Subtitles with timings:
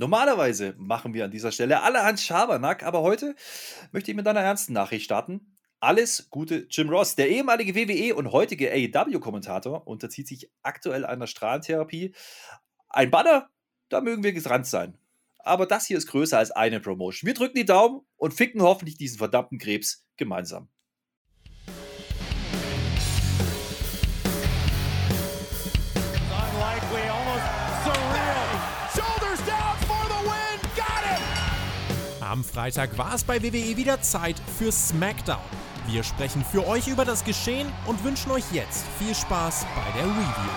[0.00, 3.34] Normalerweise machen wir an dieser Stelle allerhand Schabernack, aber heute
[3.92, 5.58] möchte ich mit einer ernsten Nachricht starten.
[5.78, 7.16] Alles Gute, Jim Ross.
[7.16, 12.14] Der ehemalige WWE und heutige AEW-Kommentator unterzieht sich aktuell einer Strahlentherapie.
[12.88, 13.50] Ein Banner,
[13.90, 14.96] da mögen wir gerannt sein.
[15.38, 17.26] Aber das hier ist größer als eine Promotion.
[17.26, 20.70] Wir drücken die Daumen und ficken hoffentlich diesen verdammten Krebs gemeinsam.
[32.30, 35.40] Am Freitag war es bei WWE wieder Zeit für SmackDown.
[35.88, 40.06] Wir sprechen für euch über das Geschehen und wünschen euch jetzt viel Spaß bei der
[40.06, 40.50] Review.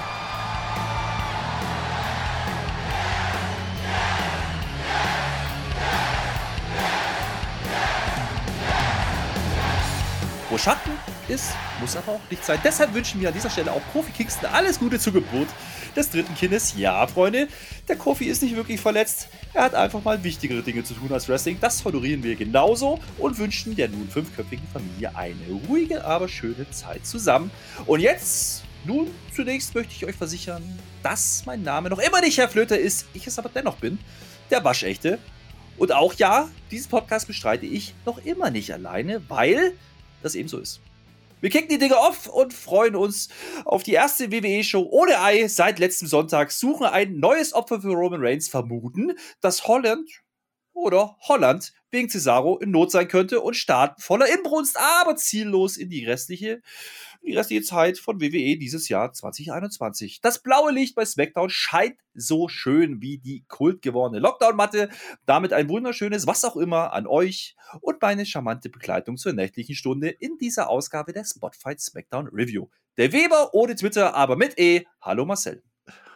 [10.52, 10.92] Wo Schatten
[11.28, 12.59] ist, muss aber auch nicht sein.
[12.64, 15.48] Deshalb wünschen wir an dieser Stelle auch Profi Kingston alles Gute zur Geburt
[15.96, 16.74] des dritten Kindes.
[16.78, 17.48] Ja, Freunde,
[17.88, 19.28] der Kofi ist nicht wirklich verletzt.
[19.54, 21.58] Er hat einfach mal wichtigere Dinge zu tun als Wrestling.
[21.60, 27.06] Das honorieren wir genauso und wünschen der nun fünfköpfigen Familie eine ruhige, aber schöne Zeit
[27.06, 27.52] zusammen.
[27.86, 30.64] Und jetzt, nun, zunächst möchte ich euch versichern,
[31.02, 34.00] dass mein Name noch immer nicht Herr Flöter ist, ich es aber dennoch bin.
[34.50, 35.20] Der Waschechte.
[35.78, 39.73] Und auch ja, diesen Podcast bestreite ich noch immer nicht alleine, weil
[40.22, 40.82] das eben so ist.
[41.44, 43.27] Wir kicken die Dinge off und freuen uns
[43.66, 46.53] auf die erste WWE-Show ohne Ei seit letztem Sonntag.
[46.53, 50.09] Suchen ein neues Opfer für Roman Reigns, vermuten, dass Holland
[50.71, 55.89] oder Holland wegen Cesaro in Not sein könnte und starten voller Inbrunst, aber ziellos in
[55.89, 56.61] die restliche
[57.24, 60.22] die restliche Zeit von WWE dieses Jahr 2021.
[60.22, 64.90] Das blaue Licht bei SmackDown scheint so schön wie die kultgewordene Lockdown-Matte.
[65.26, 70.10] Damit ein wunderschönes Was auch immer an euch und meine charmante Begleitung zur nächtlichen Stunde
[70.10, 72.68] in dieser Ausgabe der Spotfight SmackDown Review.
[72.98, 74.86] Der Weber ohne Twitter, aber mit E.
[75.02, 75.64] Hallo Marcel.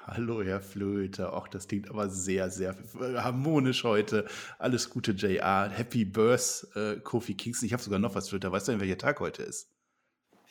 [0.05, 1.33] Hallo, Herr Flöte.
[1.33, 4.25] Auch das klingt aber sehr, sehr harmonisch heute.
[4.57, 5.69] Alles Gute, JR.
[5.69, 7.65] Happy Birth, äh, Kofi Kingston.
[7.65, 8.51] Ich habe sogar noch was, Flöter.
[8.51, 9.69] Weißt du welcher Tag heute ist?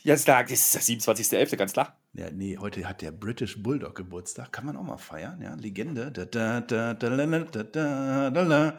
[0.06, 2.00] Ja, sag, ist der 27.11., ganz klar.
[2.12, 4.52] Ja, nee, heute hat der British Bulldog Geburtstag.
[4.52, 5.56] Kann man auch mal feiern, ja.
[5.56, 6.12] Legende.
[6.12, 8.78] Da, da, da,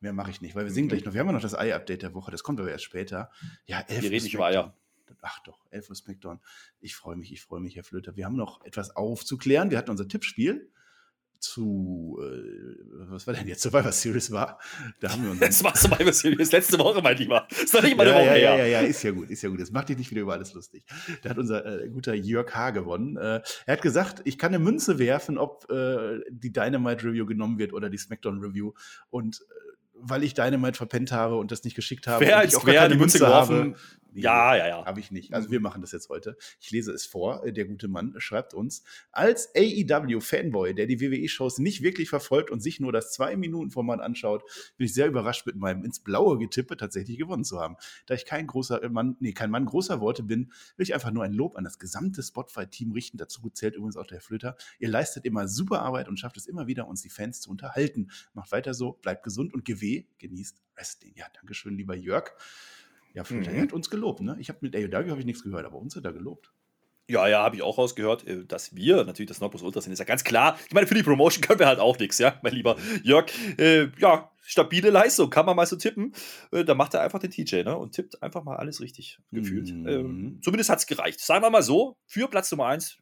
[0.00, 1.12] Mehr mache ich nicht, weil wir singen gleich noch.
[1.12, 3.30] Wir haben ja noch das Ei-Update der Woche, das kommt aber erst später.
[3.66, 4.02] Ja, 11.
[4.02, 4.74] Wir reden nicht über Eier.
[5.20, 6.40] Ach doch, 11 Uhr Smackdown.
[6.80, 8.16] Ich freue mich, ich freue mich, Herr Flöter.
[8.16, 9.70] Wir haben noch etwas aufzuklären.
[9.70, 10.71] Wir hatten unser Tippspiel
[11.42, 12.76] zu, äh,
[13.10, 13.62] was war denn jetzt?
[13.62, 14.58] Survivor Series war.
[15.00, 15.40] Da haben wir uns.
[15.40, 17.46] Das war Survivor Series letzte Woche, mein Lieber.
[17.50, 18.56] ist doch nicht mal eine ja, Woche ja, her.
[18.58, 19.60] Ja, ja, ja, ist ja gut, ist ja gut.
[19.60, 20.84] Das macht dich nicht wieder über alles lustig.
[21.22, 22.70] Da hat unser äh, guter Jörg H.
[22.70, 23.16] gewonnen.
[23.16, 27.58] Äh, er hat gesagt, ich kann eine Münze werfen, ob äh, die Dynamite Review genommen
[27.58, 28.72] wird oder die SmackDown Review.
[29.10, 32.24] Und äh, weil ich Dynamite verpennt habe und das nicht geschickt habe.
[32.24, 33.58] Wer als ich auch wer keine Münze geworfen.
[33.58, 33.74] Habe,
[34.14, 34.84] Nee, ja, ja, ja.
[34.84, 35.32] Habe ich nicht.
[35.32, 36.36] Also wir machen das jetzt heute.
[36.60, 37.50] Ich lese es vor.
[37.50, 42.78] Der gute Mann schreibt uns, als AEW-Fanboy, der die WWE-Shows nicht wirklich verfolgt und sich
[42.78, 44.44] nur das Zwei-Minuten-Format anschaut,
[44.76, 47.76] bin ich sehr überrascht, mit meinem ins Blaue Getippe tatsächlich gewonnen zu haben.
[48.06, 51.24] Da ich kein großer Mann, nee, kein Mann großer Worte bin, will ich einfach nur
[51.24, 53.16] ein Lob an das gesamte Spotify-Team richten.
[53.16, 54.56] Dazu gezählt übrigens auch der Flöter.
[54.78, 58.10] Ihr leistet immer super Arbeit und schafft es immer wieder, uns die Fans zu unterhalten.
[58.34, 61.14] Macht weiter so, bleibt gesund und geweh, genießt Wrestling.
[61.16, 62.32] Ja, Dankeschön, lieber Jörg.
[63.14, 63.42] Ja, mhm.
[63.42, 64.36] er hat uns gelobt, ne?
[64.40, 66.52] Ich habe mit AEW habe ich nichts gehört, aber uns hat er gelobt.
[67.08, 69.98] Ja, ja, habe ich auch rausgehört, äh, dass wir natürlich das Nordplus Ultra sind, ist
[69.98, 70.58] ja ganz klar.
[70.66, 73.26] Ich meine, für die Promotion können wir halt auch nichts, ja, mein lieber Jörg.
[73.58, 76.14] Äh, ja, stabile Leistung, kann man mal so tippen.
[76.52, 77.76] Äh, da macht er einfach den TJ, ne?
[77.76, 79.72] Und tippt einfach mal alles richtig, gefühlt.
[79.72, 79.88] Mhm.
[79.88, 81.20] Ähm, zumindest hat es gereicht.
[81.20, 82.98] Sagen wir mal so, für Platz Nummer 1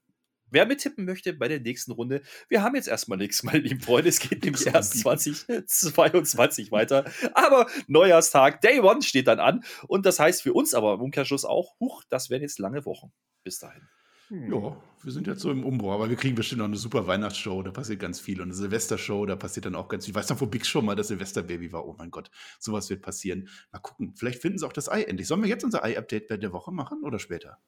[0.50, 4.08] Wer mittippen möchte bei der nächsten Runde, wir haben jetzt erstmal nichts, meine lieben Freunde.
[4.08, 7.10] Es geht nämlich erst 2022 weiter.
[7.34, 9.64] Aber Neujahrstag, Day One steht dann an.
[9.86, 13.12] Und das heißt für uns aber im Umkehrschluss auch, huch, das werden jetzt lange Wochen.
[13.42, 13.88] Bis dahin.
[14.30, 17.62] Ja, wir sind jetzt so im Umbruch, aber wir kriegen bestimmt noch eine super Weihnachtsshow,
[17.64, 18.40] da passiert ganz viel.
[18.40, 20.12] Und eine Silvestershow, da passiert dann auch ganz viel.
[20.12, 21.84] Ich weiß noch, wo Big Show mal das Silvesterbaby war.
[21.84, 22.30] Oh mein Gott,
[22.60, 23.48] sowas wird passieren.
[23.72, 25.26] Mal gucken, vielleicht finden sie auch das Ei endlich.
[25.26, 27.58] Sollen wir jetzt unser Ei-Update der Woche machen oder später?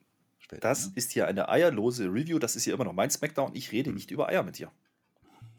[0.52, 0.68] Später.
[0.68, 0.92] Das ne?
[0.96, 2.38] ist hier eine eierlose Review.
[2.38, 3.54] Das ist hier immer noch mein Smackdown.
[3.54, 3.94] Ich rede hm.
[3.94, 4.70] nicht über Eier mit dir.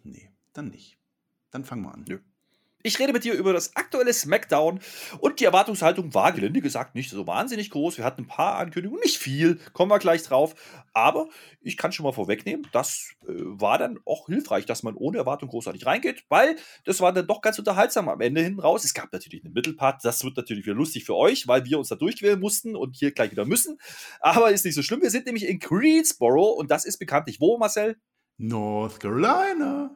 [0.04, 0.98] Nee, dann nicht.
[1.52, 2.06] Dann fangen wir an.
[2.08, 2.20] Nö.
[2.86, 4.82] Ich rede mit dir über das aktuelle SmackDown
[5.20, 7.98] und die Erwartungshaltung war, gelinde gesagt, nicht so wahnsinnig groß.
[7.98, 10.54] Wir hatten ein paar Ankündigungen, nicht viel, kommen wir gleich drauf.
[10.92, 11.30] Aber
[11.62, 15.48] ich kann schon mal vorwegnehmen, das äh, war dann auch hilfreich, dass man ohne Erwartung
[15.48, 18.84] großartig reingeht, weil das war dann doch ganz unterhaltsam am Ende hin raus.
[18.84, 21.88] Es gab natürlich einen Mittelpart, das wird natürlich wieder lustig für euch, weil wir uns
[21.88, 23.80] da durchquälen mussten und hier gleich wieder müssen.
[24.20, 25.02] Aber ist nicht so schlimm.
[25.02, 27.96] Wir sind nämlich in Greensboro und das ist bekanntlich wo, Marcel?
[28.38, 29.96] North Carolina.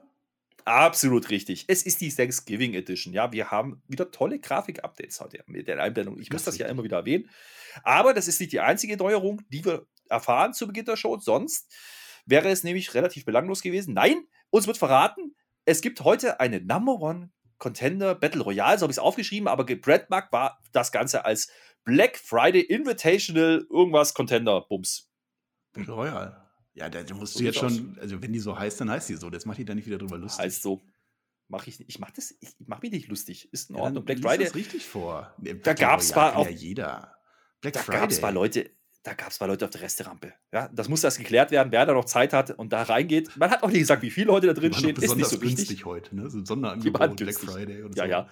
[0.68, 1.64] Absolut richtig.
[1.70, 3.14] Es ist die Thanksgiving Edition.
[3.14, 6.20] Ja, wir haben wieder tolle Grafik-Updates heute mit der Einblendung.
[6.20, 7.30] Ich muss das ja immer wieder erwähnen.
[7.84, 11.18] Aber das ist nicht die einzige Neuerung, die wir erfahren zu Beginn der Show.
[11.20, 11.74] Sonst
[12.26, 13.94] wäre es nämlich relativ belanglos gewesen.
[13.94, 18.92] Nein, uns wird verraten, es gibt heute eine Number One Contender Battle Royale, so habe
[18.92, 21.50] ich es aufgeschrieben, aber gebrandmarkt war das Ganze als
[21.86, 25.10] Black Friday Invitational irgendwas Contender Bums.
[25.72, 26.47] Battle Royale.
[26.78, 29.16] Ja, da musst So du jetzt schon, also wenn die so heißt, dann heißt die
[29.16, 29.30] so.
[29.32, 30.46] Jetzt mach die da nicht wieder drüber lustig.
[30.46, 30.82] Heißt so.
[31.50, 31.90] Mach ich nicht.
[31.90, 33.52] Ich mach das, ich mach mich nicht lustig.
[33.52, 34.06] Ist in Ja, Ordnung.
[34.06, 34.46] Black Friday.
[34.46, 35.34] das richtig vor.
[35.40, 37.16] Nee, Da gab's Royale mal auch- ja jeder.
[37.62, 38.70] Black Da gab es mal Leute,
[39.02, 40.34] da gab es mal Leute auf der Resterampe.
[40.54, 43.36] Ja, das muss das geklärt werden, wer da noch Zeit hat und da reingeht.
[43.38, 45.58] Man hat auch nicht gesagt, wie viele Leute da drin stehen, ist nicht so wichtig.
[45.58, 46.30] günstig heute, ne?
[46.30, 47.40] So ein Sonderangebot, Black.
[47.40, 48.10] Friday und Ja, so.
[48.12, 48.30] ja.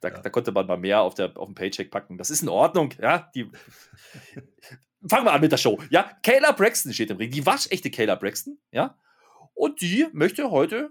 [0.00, 0.18] Da, Ja.
[0.20, 2.16] da konnte man mal mehr auf, der, auf dem Paycheck packen.
[2.18, 2.94] Das ist in Ordnung.
[3.00, 3.50] Ja, die.
[5.08, 5.80] Fangen wir an mit der Show.
[5.90, 7.30] Ja, Kayla Braxton steht im Ring.
[7.30, 8.58] Die waschechte Kayla Braxton.
[8.72, 8.98] Ja.
[9.54, 10.90] Und die möchte heute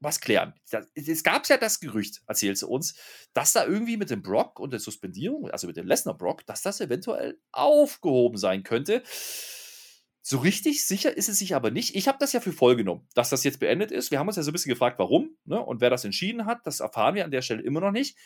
[0.00, 0.54] was klären.
[0.94, 2.94] Es gab ja das Gerücht, erzählt sie uns,
[3.32, 6.80] dass da irgendwie mit dem Brock und der Suspendierung, also mit dem Lesnar-Brock, dass das
[6.80, 9.02] eventuell aufgehoben sein könnte.
[10.22, 11.94] So richtig sicher ist es sich aber nicht.
[11.94, 14.10] Ich habe das ja für voll genommen, dass das jetzt beendet ist.
[14.10, 15.36] Wir haben uns ja so ein bisschen gefragt, warum.
[15.44, 15.60] Ne?
[15.60, 18.18] Und wer das entschieden hat, das erfahren wir an der Stelle immer noch nicht.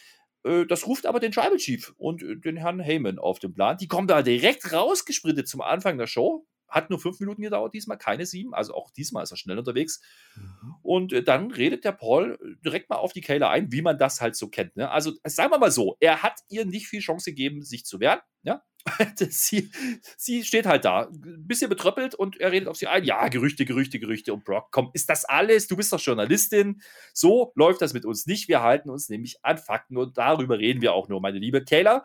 [0.45, 3.77] Äh, Das ruft aber den Tribal Chief und äh, den Herrn Heyman auf den Plan.
[3.79, 6.47] Die kommen da direkt rausgesprintet zum Anfang der Show.
[6.69, 8.55] Hat nur fünf Minuten gedauert diesmal, keine sieben.
[8.55, 10.01] Also auch diesmal ist er schnell unterwegs.
[10.37, 10.75] Mhm.
[10.83, 14.21] Und äh, dann redet der Paul direkt mal auf die Kayla ein, wie man das
[14.21, 14.77] halt so kennt.
[14.77, 14.89] Ne?
[14.89, 18.21] Also sagen wir mal so, er hat ihr nicht viel Chance gegeben, sich zu wehren.
[18.43, 18.63] Ja?
[19.17, 19.71] sie,
[20.17, 23.05] sie steht halt da, ein bisschen betröppelt und er redet auf sie ein.
[23.05, 24.33] Ja, Gerüchte, Gerüchte, Gerüchte.
[24.33, 25.67] Und Brock, komm, ist das alles?
[25.69, 26.81] Du bist doch Journalistin.
[27.13, 28.49] So läuft das mit uns nicht.
[28.49, 32.05] Wir halten uns nämlich an Fakten und darüber reden wir auch nur, meine liebe Kayla.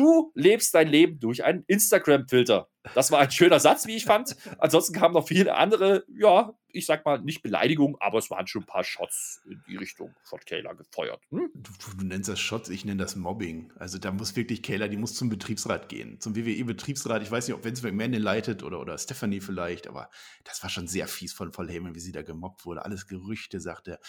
[0.00, 2.70] Du lebst dein Leben durch einen Instagram-Filter.
[2.94, 4.34] Das war ein schöner Satz, wie ich fand.
[4.58, 8.62] Ansonsten kamen noch viele andere, ja, ich sag mal, nicht Beleidigungen, aber es waren schon
[8.62, 11.20] ein paar Shots in die Richtung von Kayla gefeuert.
[11.28, 11.50] Hm?
[11.52, 13.74] Du, du, nennst das Shots, ich nenne das Mobbing.
[13.76, 16.18] Also da muss wirklich Kayla, die muss zum Betriebsrat gehen.
[16.18, 17.22] Zum WWE-Betriebsrat.
[17.22, 20.08] Ich weiß nicht, ob Vince McMahon den leitet oder, oder Stephanie vielleicht, aber
[20.44, 22.86] das war schon sehr fies von Paul Heyman, wie sie da gemobbt wurde.
[22.86, 24.00] Alles Gerüchte, sagt er.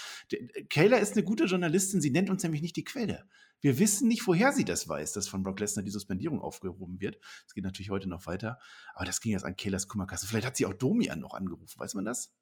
[0.70, 3.28] Kayla ist eine gute Journalistin, sie nennt uns nämlich nicht die Quelle.
[3.62, 7.20] Wir wissen nicht, woher sie das weiß, dass von Brock Lesnar die Suspendierung aufgehoben wird.
[7.46, 8.60] Das geht natürlich heute noch weiter.
[8.94, 10.28] Aber das ging jetzt an Kaylas Kummerkasse.
[10.28, 12.34] Vielleicht hat sie auch Domian noch angerufen, weiß man das?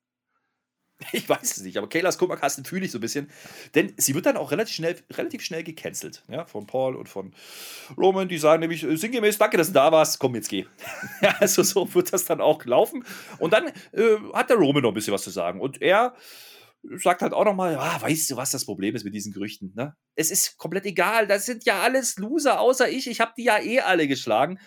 [1.11, 3.29] Ich weiß es nicht, aber Kaylas Kummerkasten fühle ich so ein bisschen.
[3.75, 6.23] Denn sie wird dann auch relativ schnell, relativ schnell gecancelt.
[6.27, 7.33] Ja, von Paul und von
[7.97, 8.27] Roman.
[8.27, 10.19] Die sagen nämlich äh, sinngemäß: Danke, dass du da warst.
[10.19, 10.65] Komm, jetzt geh.
[11.21, 13.05] ja, also so wird das dann auch laufen.
[13.37, 15.61] Und dann äh, hat der Roman noch ein bisschen was zu sagen.
[15.61, 16.15] Und er
[16.83, 19.73] sagt halt auch nochmal: ah, Weißt du, was das Problem ist mit diesen Gerüchten?
[19.75, 19.95] Ne?
[20.15, 21.27] Es ist komplett egal.
[21.27, 23.07] Das sind ja alles Loser, außer ich.
[23.07, 24.59] Ich habe die ja eh alle geschlagen.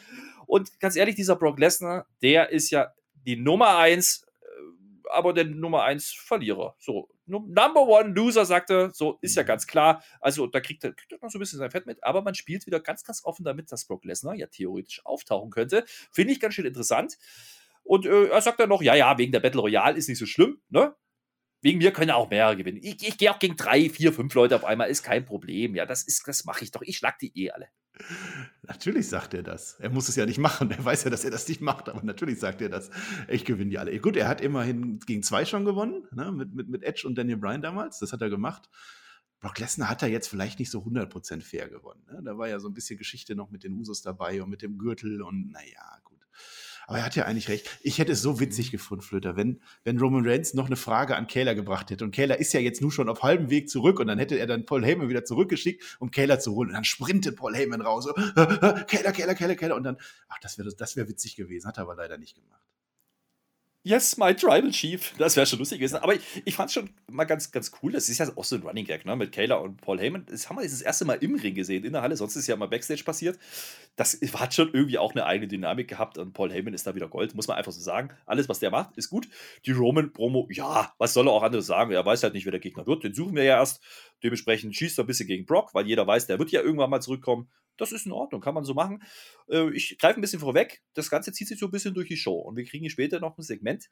[0.47, 4.25] Und ganz ehrlich, dieser Brock Lesnar, der ist ja die Nummer eins
[5.13, 6.75] aber der Nummer 1 Verlierer.
[6.79, 10.03] So, Num- Number One Loser, sagte, so ist ja ganz klar.
[10.21, 12.35] Also, da kriegt er, kriegt er noch so ein bisschen sein Fett mit, aber man
[12.35, 15.85] spielt wieder ganz, ganz offen damit, dass Brock Lesnar ja theoretisch auftauchen könnte.
[16.13, 17.19] Finde ich ganz schön interessant.
[17.85, 20.27] Und äh, er sagt dann noch, ja, ja, wegen der Battle Royale ist nicht so
[20.27, 20.95] schlimm, ne?
[21.63, 22.81] Wegen mir können auch mehrere gewinnen.
[22.83, 25.77] Ich, ich gehe auch gegen drei, vier, fünf Leute auf einmal, ist kein Problem.
[25.77, 26.83] Ja, das ist, das mache ich doch.
[26.83, 27.69] Ich schlag die eh alle.
[28.63, 29.79] Natürlich sagt er das.
[29.79, 30.71] Er muss es ja nicht machen.
[30.71, 32.91] Er weiß ja, dass er das nicht macht, aber natürlich sagt er das.
[33.29, 33.97] Ich gewinne die alle.
[34.01, 36.33] Gut, er hat immerhin gegen zwei schon gewonnen, ne?
[36.33, 38.01] mit, mit, mit Edge und Daniel Bryan damals.
[38.01, 38.69] Das hat er gemacht.
[39.39, 42.03] Brock Lesnar hat er jetzt vielleicht nicht so 100% fair gewonnen.
[42.11, 42.23] Ne?
[42.25, 44.79] Da war ja so ein bisschen Geschichte noch mit den Usos dabei und mit dem
[44.79, 46.12] Gürtel und naja, gut.
[46.93, 47.71] Aber er hat ja eigentlich recht.
[47.81, 51.27] Ich hätte es so witzig gefunden, Flöter, wenn, wenn Roman Reigns noch eine Frage an
[51.27, 52.05] Kayla gebracht hätte.
[52.05, 54.47] Und Kayla ist ja jetzt nur schon auf halbem Weg zurück und dann hätte er
[54.47, 56.69] dann Paul Heyman wieder zurückgeschickt, um Kayla zu holen.
[56.69, 58.05] Und dann sprintet Paul Heyman raus.
[58.05, 59.75] So, Kayla, Kayla, Kayla, Kayla.
[59.75, 59.97] Und dann,
[60.29, 61.67] ach, das wäre das wär witzig gewesen.
[61.67, 62.61] Hat er aber leider nicht gemacht.
[63.85, 65.13] Yes, my Tribal Chief.
[65.19, 65.97] Das wäre schon lustig gewesen.
[65.97, 67.91] Aber ich, ich fand es schon mal ganz, ganz cool.
[67.91, 69.17] Das ist ja auch so ein Running Gag, ne?
[69.17, 70.25] Mit Kayla und Paul Heyman.
[70.31, 72.17] Das haben wir jetzt das erste Mal im Ring gesehen, in der Halle.
[72.17, 73.41] Sonst ist ja mal Backstage passiert.
[73.97, 76.17] Das hat schon irgendwie auch eine eigene Dynamik gehabt.
[76.17, 78.11] Und Paul Heyman ist da wieder Gold, muss man einfach so sagen.
[78.25, 79.27] Alles, was der macht, ist gut.
[79.67, 81.91] Die Roman-Promo, ja, was soll er auch anderes sagen?
[81.91, 83.03] Er weiß halt nicht, wer der Gegner wird.
[83.03, 83.83] Den suchen wir ja erst.
[84.23, 87.01] Dementsprechend schießt er ein bisschen gegen Brock, weil jeder weiß, der wird ja irgendwann mal
[87.01, 87.49] zurückkommen.
[87.83, 89.03] Das ist in Ordnung, kann man so machen.
[89.49, 90.83] Äh, ich greife ein bisschen vorweg.
[90.95, 92.39] Das Ganze zieht sich so ein bisschen durch die Show.
[92.39, 93.91] Und wir kriegen später noch ein Segment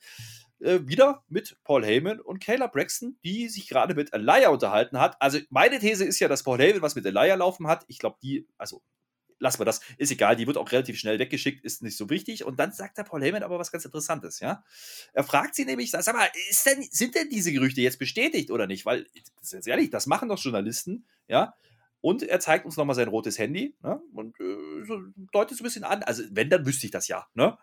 [0.61, 5.20] äh, wieder mit Paul Heyman und Kayla Braxton, die sich gerade mit Elia unterhalten hat.
[5.20, 7.85] Also meine These ist ja, dass Paul Heyman was mit Elia laufen hat.
[7.88, 8.80] Ich glaube, die, also
[9.40, 12.44] lassen wir das, ist egal, die wird auch relativ schnell weggeschickt, ist nicht so wichtig.
[12.44, 14.62] Und dann sagt der Paul Heyman aber was ganz Interessantes, ja.
[15.12, 16.28] Er fragt sie nämlich, sag mal,
[16.66, 18.87] denn, sind denn diese Gerüchte jetzt bestätigt oder nicht?
[18.87, 19.06] Weil,
[19.37, 21.54] ganz ehrlich, das machen doch Journalisten, ja.
[22.00, 24.00] Und er zeigt uns nochmal sein rotes Handy ne?
[24.14, 24.88] und äh,
[25.33, 26.02] deutet so ein bisschen an.
[26.02, 27.26] Also, wenn, dann wüsste ich das ja.
[27.35, 27.59] Ne?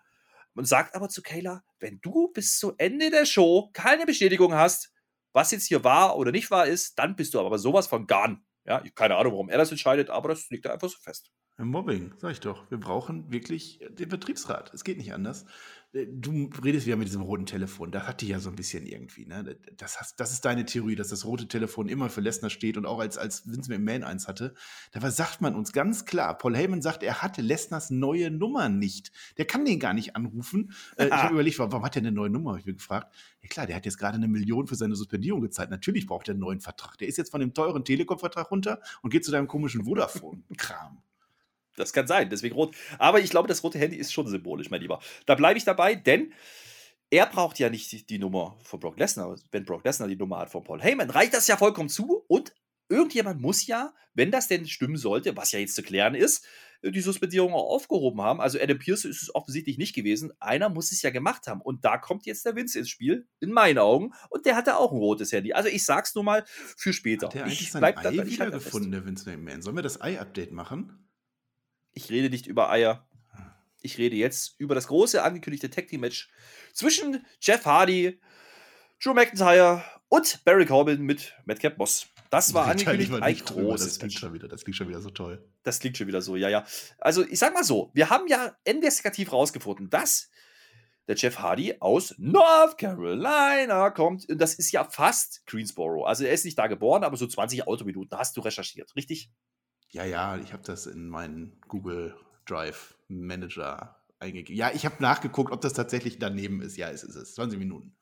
[0.54, 4.94] Und sagt aber zu Kayla, wenn du bis zu Ende der Show keine Bestätigung hast,
[5.34, 8.42] was jetzt hier wahr oder nicht wahr ist, dann bist du aber sowas von gone.
[8.66, 11.32] Ja, keine Ahnung, warum er das entscheidet, aber das liegt da einfach so fest.
[11.58, 12.70] Mobbing, sag ich doch.
[12.70, 14.74] Wir brauchen wirklich den Betriebsrat.
[14.74, 15.46] Es geht nicht anders.
[15.94, 17.92] Äh, du redest wieder mit diesem roten Telefon.
[17.92, 19.58] Da hat die ja so ein bisschen irgendwie, ne?
[19.78, 22.86] Das, hast, das ist deine Theorie, dass das rote Telefon immer für Lesnar steht und
[22.86, 24.54] auch als, als Vince McMahon eins hatte.
[24.92, 29.12] Dabei sagt man uns ganz klar, Paul Heyman sagt, er hatte Lesners neue Nummer nicht.
[29.38, 30.74] Der kann den gar nicht anrufen.
[30.98, 32.52] Äh, ich habe überlegt, warum hat er eine neue Nummer?
[32.52, 33.14] Habe ich mir gefragt.
[33.42, 35.70] Ja klar, der hat jetzt gerade eine Million für seine Suspendierung gezahlt.
[35.70, 36.98] Natürlich braucht er einen neuen Vertrag.
[36.98, 41.02] Der ist jetzt von dem teuren Telekom-Vertrag runter und geht zu deinem komischen Vodafone-Kram.
[41.78, 42.76] Das kann sein, deswegen rot.
[43.00, 45.00] Aber ich glaube, das rote Handy ist schon symbolisch, mein Lieber.
[45.26, 46.34] Da bleibe ich dabei, denn
[47.10, 49.38] er braucht ja nicht die, die Nummer von Brock Lesnar.
[49.52, 52.26] Wenn Brock Lesnar die Nummer hat von Paul Heyman, reicht das ja vollkommen zu.
[52.28, 52.54] Und
[52.90, 56.46] irgendjemand muss ja, wenn das denn stimmen sollte, was ja jetzt zu klären ist,
[56.84, 58.42] die Suspendierung auch aufgehoben haben.
[58.42, 60.32] Also Adam Pierce ist es offensichtlich nicht gewesen.
[60.40, 61.62] Einer muss es ja gemacht haben.
[61.62, 64.14] Und da kommt jetzt der Vince ins Spiel, in meinen Augen.
[64.30, 65.54] Und der hatte auch ein rotes Handy.
[65.54, 67.28] Also ich sag's nur mal für später.
[67.28, 69.62] Hat der eigentlich ich sein bleib Ei wiedergefunden, der Vince McMahon?
[69.62, 71.07] Sollen wir das Ei-Update machen?
[71.98, 73.08] Ich rede nicht über Eier.
[73.82, 76.30] Ich rede jetzt über das große angekündigte Tag Team Match
[76.72, 78.22] zwischen Jeff Hardy,
[79.04, 82.06] Drew McIntyre und Barry Corbin mit Madcap Moss.
[82.30, 85.44] Das war angekündigt ein großes das klingt schon wieder, Das klingt schon wieder so toll.
[85.64, 86.68] Das klingt schon wieder so, ja, ja.
[87.00, 90.30] Also, ich sag mal so, wir haben ja investigativ rausgefunden, dass
[91.08, 94.30] der Jeff Hardy aus North Carolina kommt.
[94.30, 96.06] Und das ist ja fast Greensboro.
[96.06, 99.32] Also, er ist nicht da geboren, aber so 20 Autominuten hast du recherchiert, richtig?
[99.90, 102.16] Ja, ja, ich habe das in meinen Google
[102.46, 104.58] Drive Manager eingegeben.
[104.58, 106.78] Ja, ich habe nachgeguckt, ob das tatsächlich daneben ist.
[106.78, 107.36] Ja, es ist es.
[107.36, 107.96] 20 Minuten.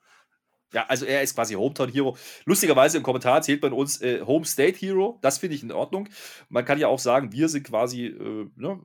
[0.72, 2.16] Ja, also er ist quasi Hometown Hero.
[2.44, 5.18] Lustigerweise im Kommentar erzählt man uns äh, Home State Hero.
[5.22, 6.08] Das finde ich in Ordnung.
[6.48, 8.80] Man kann ja auch sagen, wir sind quasi äh, ne,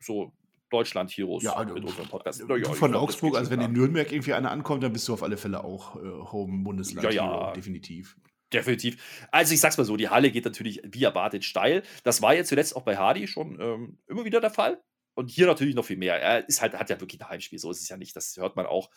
[0.00, 0.32] so
[0.70, 2.40] Deutschland Heroes Ja, also, mit unserem Podcast.
[2.40, 3.72] Ja, ich von glaub, das Augsburg, also wenn in.
[3.72, 7.02] Nürnberg irgendwie einer ankommt, dann bist du auf alle Fälle auch äh, Home-Bundesland.
[7.02, 7.52] Ja, ja.
[7.52, 8.16] Definitiv.
[8.52, 9.26] Definitiv.
[9.30, 11.82] Also ich sag's mal so, die Halle geht natürlich wie erwartet steil.
[12.02, 14.82] Das war ja zuletzt auch bei Hardy schon ähm, immer wieder der Fall.
[15.14, 16.20] Und hier natürlich noch viel mehr.
[16.20, 18.14] Er ist halt, hat ja wirklich ein Heimspiel, so ist es ja nicht.
[18.14, 18.90] Das hört man auch.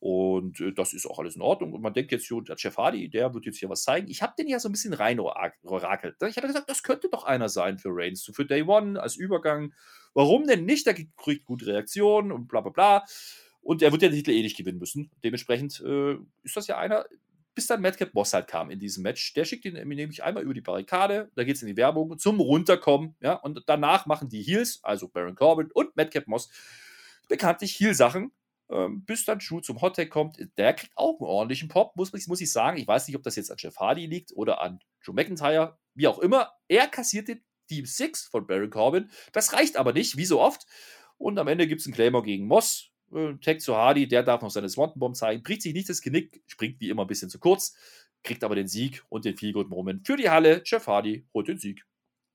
[0.00, 1.72] Und äh, das ist auch alles in Ordnung.
[1.72, 4.08] Und man denkt jetzt, jo, der Jeff Hardy, der wird jetzt hier was zeigen.
[4.08, 6.16] Ich habe den ja so ein bisschen rein orakelt.
[6.22, 9.74] Ich habe gesagt, das könnte doch einer sein für Reigns, für Day One als Übergang.
[10.14, 10.86] Warum denn nicht?
[10.86, 13.04] Der kriegt gute Reaktionen und bla bla bla.
[13.60, 15.10] Und er wird ja den Titel eh nicht gewinnen müssen.
[15.22, 17.04] Dementsprechend äh, ist das ja einer,
[17.58, 19.34] bis dann Madcap Moss halt kam in diesem Match.
[19.34, 22.38] Der schickt ihn nämlich einmal über die Barrikade, da geht es in die Werbung zum
[22.38, 26.48] Runterkommen, ja, und danach machen die Heels, also Baron Corbin und Madcap Moss,
[27.28, 28.30] bekanntlich Heel-Sachen,
[28.70, 30.38] ähm, bis dann Drew zum Hottag kommt.
[30.56, 32.76] Der kriegt auch einen ordentlichen Pop, muss, ich- muss ich sagen.
[32.78, 36.06] Ich weiß nicht, ob das jetzt an Jeff Hardy liegt oder an Drew McIntyre, wie
[36.06, 36.52] auch immer.
[36.68, 39.10] Er kassiert den Team 6 von Baron Corbin.
[39.32, 40.64] Das reicht aber nicht, wie so oft.
[41.16, 42.92] Und am Ende gibt es einen Claymore gegen Moss.
[43.12, 46.02] Äh, Tag zu Hardy, der darf noch seine Swanton Bomb zeigen, bricht sich nicht das
[46.02, 47.76] Genick, springt wie immer ein bisschen zu kurz,
[48.22, 50.62] kriegt aber den Sieg und den Feel Good Moment für die Halle.
[50.64, 51.84] Jeff Hardy holt den Sieg.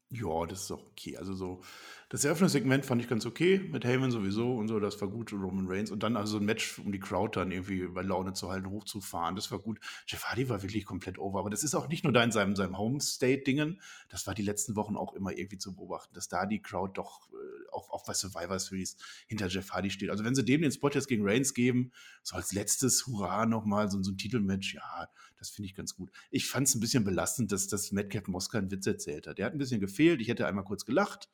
[0.10, 1.18] Ja, das ist auch okay.
[1.18, 1.62] Also so,
[2.10, 5.68] das Eröffnungssegment fand ich ganz okay, mit Heyman sowieso und so, das war gut, Roman
[5.68, 5.92] Reigns.
[5.92, 8.70] Und dann also so ein Match, um die Crowd dann irgendwie bei Laune zu halten,
[8.70, 9.80] hochzufahren, das war gut.
[10.08, 12.56] Jeff Hardy war wirklich komplett over, aber das ist auch nicht nur da in seinem,
[12.56, 16.62] seinem Home-State-Dingen, das war die letzten Wochen auch immer irgendwie zu beobachten, dass da die
[16.62, 20.10] Crowd doch äh, auch, auch bei Survivor Series hinter Jeff Hardy steht.
[20.10, 21.92] Also wenn sie dem den Spot jetzt gegen Reigns geben,
[22.22, 25.08] so als letztes Hurra nochmal, so, so ein Titelmatch, ja,
[25.44, 26.10] das finde ich ganz gut.
[26.32, 29.38] Ich fand es ein bisschen belastend, dass das Madcap Moska einen Witz erzählt hat.
[29.38, 30.22] Der hat ein bisschen gefehlt.
[30.22, 31.30] Ich hätte einmal kurz gelacht.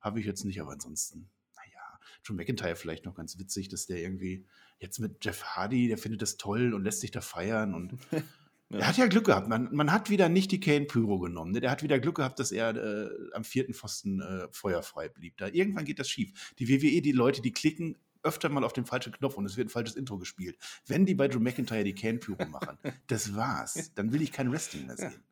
[0.00, 4.00] Habe ich jetzt nicht, aber ansonsten, naja, Drew McIntyre vielleicht noch ganz witzig, dass der
[4.00, 4.46] irgendwie
[4.78, 7.98] jetzt mit Jeff Hardy, der findet das toll und lässt sich da feiern und
[8.70, 8.80] Ja.
[8.80, 9.48] er hat ja Glück gehabt.
[9.48, 11.52] Man, man hat wieder nicht die Kane Pyro genommen.
[11.52, 11.60] Ne?
[11.60, 15.38] Der hat wieder Glück gehabt, dass er äh, am vierten Pfosten äh, feuerfrei blieb.
[15.38, 16.54] Da irgendwann geht das schief.
[16.58, 19.68] Die WWE, die Leute, die klicken öfter mal auf den falschen Knopf und es wird
[19.68, 20.58] ein falsches Intro gespielt.
[20.86, 22.76] Wenn die bei Drew McIntyre die Kane Pyro machen,
[23.06, 23.94] das war's.
[23.94, 25.24] Dann will ich kein Wrestling mehr sehen.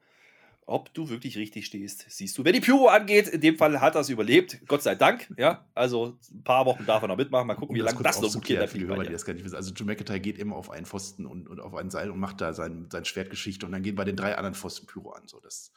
[0.68, 2.44] Ob du wirklich richtig stehst, siehst du.
[2.44, 5.32] Wenn die Pyro angeht, in dem Fall hat er es überlebt, Gott sei Dank.
[5.38, 7.46] Ja, also ein paar Wochen darf er noch mitmachen.
[7.46, 8.68] Mal gucken, wie Um das lange das noch gut geht.
[8.68, 9.54] Feedback, Hörer, die das gar nicht wissen.
[9.54, 12.40] Also Drew McIntyre geht immer auf einen Pfosten und, und auf ein Seil und macht
[12.40, 15.28] da sein, sein Schwertgeschichte und dann gehen bei den drei anderen Pfosten Pyro an.
[15.28, 15.72] So, das ist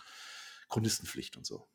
[0.69, 1.67] Chronistenpflicht und so.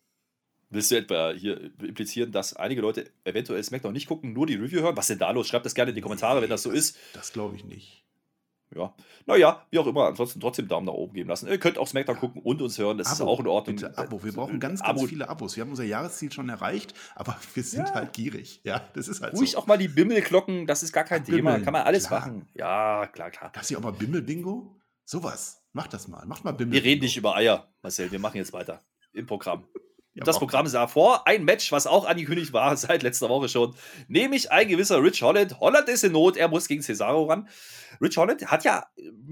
[0.71, 4.81] Willst du etwa hier implizieren, dass einige Leute eventuell SmackDown nicht gucken, nur die Review
[4.81, 4.97] hören?
[4.97, 5.47] Was denn da los?
[5.47, 6.97] Schreibt das gerne in die Kommentare, wenn das so ist.
[7.13, 8.04] Das glaube ich nicht.
[8.75, 8.95] Ja.
[9.27, 11.49] Naja, wie auch immer, ansonsten trotzdem Daumen nach oben geben lassen.
[11.49, 13.77] Ihr könnt auch SmackDown gucken und uns hören, das ist Abo, auch in Ordnung.
[13.77, 14.23] Bitte, Abo.
[14.25, 15.07] Wir brauchen ganz, ganz Abo.
[15.07, 15.57] viele Abos.
[15.57, 17.95] Wir haben unser Jahresziel schon erreicht, aber wir sind Ja.
[17.95, 18.61] halt gierig.
[18.65, 19.59] Ja, das ist halt Ruhig so.
[19.59, 21.61] auch mal die Bimmelglocken, das ist gar kein Ach, Thema.
[21.61, 22.21] Kann man alles klar.
[22.21, 22.49] machen.
[22.55, 23.51] Ja, klar, klar.
[23.53, 24.77] Gab es hier auch mal Bimmel-Bingo?
[25.05, 25.63] Sowas.
[25.73, 26.25] Macht das mal.
[26.27, 26.75] Macht mal Bimmel.
[26.75, 28.11] Wir reden nicht über Eier, Marcel.
[28.13, 29.65] Wir machen jetzt weiter im Programm.
[30.15, 33.75] Ja, das Programm sah vor ein Match, was auch angekündigt war seit letzter Woche schon,
[34.07, 35.59] nämlich ein gewisser Rich Holland.
[35.59, 37.49] Holland ist in Not, er muss gegen Cesaro ran.
[38.01, 38.87] Rich Holland hat ja,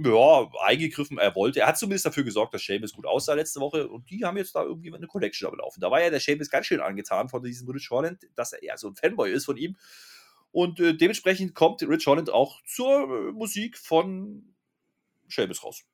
[0.05, 1.61] ja eingegriffen, er wollte.
[1.61, 4.57] Er hat zumindest dafür gesorgt, dass Sheamus gut aussah letzte Woche und die haben jetzt
[4.57, 5.81] da irgendwie eine Collection am Laufen.
[5.81, 8.77] Da war ja der Sheamus ganz schön angetan von diesem Rich Holland, dass er eher
[8.77, 9.77] so ein Fanboy ist von ihm.
[10.51, 14.55] Und äh, dementsprechend kommt Rich Holland auch zur äh, Musik von
[15.29, 15.85] Sheamus raus.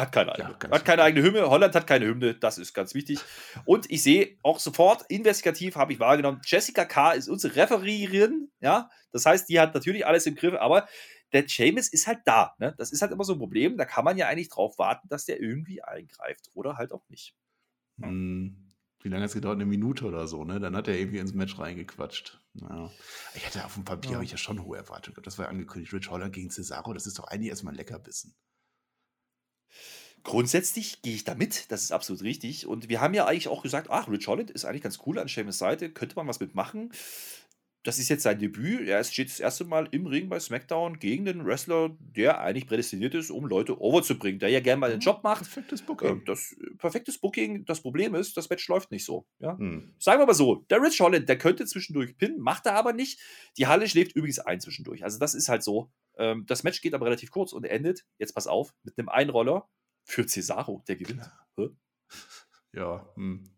[0.00, 0.56] Hat keine eigene.
[0.62, 1.48] Ja, hat keine eigene Hymne.
[1.48, 2.34] Holland hat keine Hymne.
[2.34, 3.20] Das ist ganz wichtig.
[3.64, 7.12] Und ich sehe auch sofort, investigativ habe ich wahrgenommen, Jessica K.
[7.12, 8.50] ist unsere Referierin.
[8.60, 10.88] Ja, das heißt, die hat natürlich alles im Griff, aber
[11.32, 12.54] der James ist halt da.
[12.58, 12.74] Ne?
[12.78, 13.76] Das ist halt immer so ein Problem.
[13.76, 17.34] Da kann man ja eigentlich drauf warten, dass der irgendwie eingreift oder halt auch nicht.
[18.00, 18.72] Hm.
[19.02, 19.56] Wie lange hat es gedauert?
[19.56, 20.58] Eine Minute oder so, ne?
[20.60, 22.40] Dann hat er irgendwie ins Match reingequatscht.
[22.54, 22.90] Ja.
[23.34, 24.14] Ich hatte auf dem Papier Ja.
[24.16, 25.18] habe ich ja schon hohe Erwartungen.
[25.22, 25.92] Das war angekündigt.
[25.92, 28.34] Rich Holland gegen Cesaro, das ist doch eigentlich erstmal ein Leckerbissen.
[30.24, 32.66] Grundsätzlich gehe ich da mit, das ist absolut richtig.
[32.66, 35.28] Und wir haben ja eigentlich auch gesagt, ach, Rich Holland ist eigentlich ganz cool an
[35.28, 36.92] Sheamus Seite, könnte man was mitmachen.
[37.82, 38.88] Das ist jetzt sein Debüt.
[38.88, 43.14] Er steht das erste Mal im Ring bei SmackDown gegen den Wrestler, der eigentlich prädestiniert
[43.14, 45.42] ist, um Leute overzubringen, der ja gerne mal den Job macht.
[45.42, 46.24] Perfektes Ähm, Booking.
[46.24, 47.66] Das äh, perfektes Booking.
[47.66, 49.26] Das Problem ist, das Match läuft nicht so.
[49.38, 49.58] Ja?
[49.58, 49.92] Hm.
[49.98, 53.20] Sagen wir mal so, der Rich Holland, der könnte zwischendurch pinnen, macht er aber nicht.
[53.58, 55.04] Die Halle schläft übrigens ein zwischendurch.
[55.04, 55.92] Also das ist halt so.
[56.16, 59.68] Ähm, das Match geht aber relativ kurz und endet, jetzt pass auf, mit einem Einroller
[60.04, 61.28] für Cesaro, der gewinnt.
[61.56, 61.70] Hä?
[62.72, 63.50] Ja, hm.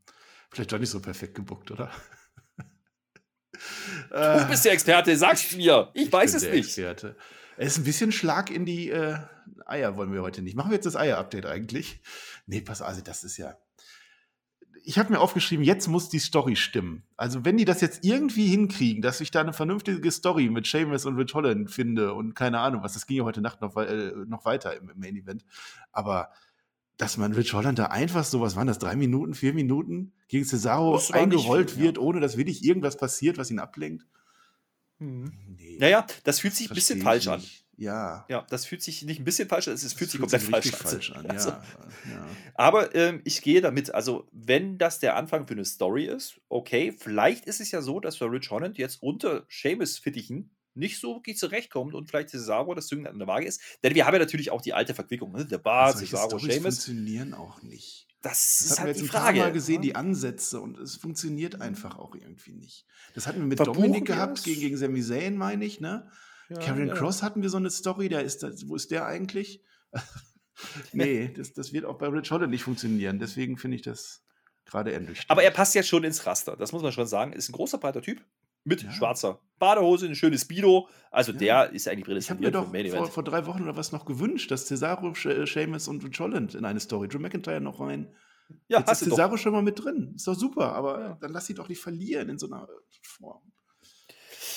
[0.51, 1.91] vielleicht doch nicht so perfekt gebuckt, oder?
[4.11, 5.91] Du bist der Experte, sag's mir.
[5.95, 6.67] Ich weiß bin es nicht.
[6.67, 7.17] Experte.
[7.57, 9.17] Es ist ein bisschen Schlag in die äh,
[9.65, 10.57] Eier, wollen wir heute nicht.
[10.57, 12.01] Machen wir jetzt das Eier-Update eigentlich?
[12.47, 13.57] Nee, pass also das ist ja.
[14.89, 17.03] Ich habe mir aufgeschrieben, jetzt muss die Story stimmen.
[17.17, 21.05] Also, wenn die das jetzt irgendwie hinkriegen, dass ich da eine vernünftige Story mit Seamus
[21.07, 24.13] und Rich Holland finde und keine Ahnung was, das ging ja heute Nacht noch, äh,
[24.27, 25.45] noch weiter im, im Main Event.
[25.91, 26.31] Aber
[26.99, 30.45] dass man Rich Holland da einfach so, was waren das, drei Minuten, vier Minuten gegen
[30.45, 31.87] Cesaro eingerollt viel, ja.
[31.87, 34.07] wird, ohne dass wirklich irgendwas passiert, was ihn ablenkt?
[34.99, 35.77] Nee.
[35.79, 37.41] Naja, das fühlt sich ein bisschen falsch an.
[37.41, 37.66] nicht.
[37.77, 38.25] Ja.
[38.29, 40.67] Ja, das fühlt sich nicht ein bisschen falsch an, es fühlt sich Das komplett falsch
[40.67, 40.91] richtig an.
[40.91, 41.27] falsch an.
[41.27, 41.63] Also, Ja,
[42.11, 42.27] ja.
[42.55, 43.95] Aber ähm, ich gehe damit.
[43.95, 48.01] Also, wenn das der Anfang für eine Story ist, okay, vielleicht ist es ja so,
[48.01, 52.75] dass wir Rich Holland jetzt unter Seamus Fittichen nicht so wirklich zurechtkommt und vielleicht Cesaro
[52.75, 53.61] das Zünglein an der Waage ist.
[53.83, 55.45] Denn wir haben ja natürlich auch die alte Verquickung, ne?
[55.47, 56.63] der Bar, Solche Cesaro, Seamus.
[56.85, 58.07] funktionieren auch nicht.
[58.23, 59.39] Das Das ist hatten wir halt jetzt die ein paar Frage.
[59.41, 59.81] Mal gesehen, ne?
[59.83, 62.85] die Ansätze und es funktioniert einfach auch irgendwie nicht.
[63.15, 66.11] Das hatten wir mit Verbuchen Dominik gehabt, gegen, gegen Sami Zayn, meine ich, ne?
[66.49, 66.95] Ja, Karen ja.
[66.95, 69.63] Cross hatten wir so eine Story, da ist das, wo ist der eigentlich?
[70.93, 73.19] nee, das, das wird auch bei Rich Holland nicht funktionieren.
[73.19, 74.23] Deswegen finde ich das
[74.65, 75.31] gerade ernüchternd.
[75.31, 77.33] Aber er passt ja schon ins Raster, das muss man schon sagen.
[77.33, 78.25] Ist ein großer, breiter Typ
[78.65, 78.91] mit Ja.
[78.91, 80.89] schwarzer Badehose, eine schöne Speedo.
[81.11, 83.93] Also der ist eigentlich Ich habe mir prädestiniert doch vor, vor drei Wochen oder was
[83.93, 87.81] noch gewünscht, dass Cesaro, Sh- Sheamus und Rich Holland in eine Story, Drew McIntyre noch
[87.81, 88.13] rein.
[88.69, 89.17] Ja, Jetzt ist du doch.
[89.17, 90.13] Cesaro schon mal mit drin.
[90.17, 91.19] Ist doch super, aber Ja.
[91.21, 92.69] dann lass sie doch nicht verlieren in so einer
[93.03, 93.53] Form.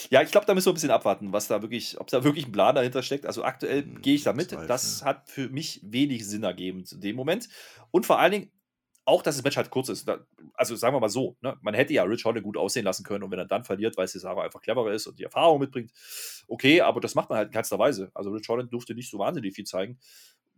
[0.09, 2.45] Ja, ich glaube, da müssen wir ein bisschen abwarten, was da wirklich, ob da wirklich
[2.47, 3.25] ein Plan dahinter steckt.
[3.25, 4.49] Also aktuell Hm, gehe ich da mit.
[4.49, 4.67] Zweifel.
[4.67, 7.49] Das hat für mich wenig Sinn ergeben zu dem Moment.
[7.91, 8.51] Und vor allen Dingen
[9.05, 10.09] auch, dass das Match halt kurz ist.
[10.53, 11.57] Also sagen wir mal so, ne?
[11.62, 14.07] man hätte ja Rich Holland gut aussehen lassen können und wenn er dann verliert, weil
[14.07, 15.91] Cesaro einfach cleverer ist und die Erfahrung mitbringt,
[16.47, 18.12] okay, aber das macht man halt in keinster Weise.
[18.13, 19.99] Also Rich Holland durfte nicht so wahnsinnig viel zeigen.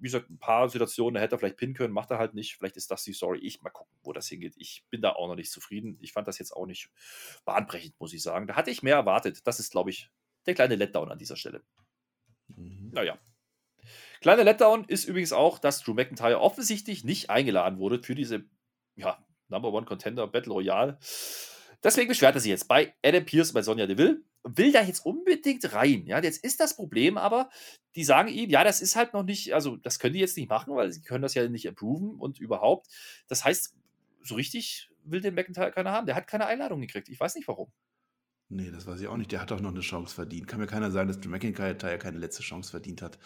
[0.01, 2.57] Wie gesagt, ein paar Situationen, da hätte er vielleicht pinnen können, macht er halt nicht.
[2.57, 3.39] Vielleicht ist das die Story.
[3.39, 4.55] Ich mal gucken, wo das hingeht.
[4.57, 5.97] Ich bin da auch noch nicht zufrieden.
[6.01, 6.89] Ich fand das jetzt auch nicht
[7.45, 8.47] bahnbrechend, muss ich sagen.
[8.47, 9.45] Da hatte ich mehr erwartet.
[9.45, 10.09] Das ist, glaube ich,
[10.47, 11.63] der kleine Letdown an dieser Stelle.
[12.47, 12.89] Mhm.
[12.93, 13.19] Naja.
[14.21, 18.45] Kleiner Letdown ist übrigens auch, dass Drew McIntyre offensichtlich nicht eingeladen wurde für diese
[18.95, 20.97] ja, Number One Contender Battle Royale.
[21.83, 24.21] Deswegen beschwert er sich jetzt bei Adam Pierce, bei Sonja Deville.
[24.43, 26.05] Will da jetzt unbedingt rein.
[26.07, 27.49] Ja, jetzt ist das Problem, aber
[27.95, 30.49] die sagen ihm, ja, das ist halt noch nicht, also das können die jetzt nicht
[30.49, 32.87] machen, weil sie können das ja nicht approven und überhaupt.
[33.27, 33.75] Das heißt,
[34.23, 36.05] so richtig will den McIntyre keiner haben.
[36.05, 37.09] Der hat keine Einladung gekriegt.
[37.09, 37.71] Ich weiß nicht warum.
[38.49, 39.31] Nee, das weiß ich auch nicht.
[39.31, 40.47] Der hat doch noch eine Chance verdient.
[40.47, 43.17] Kann mir keiner sagen, dass Drew McIntyre keine letzte Chance verdient hat.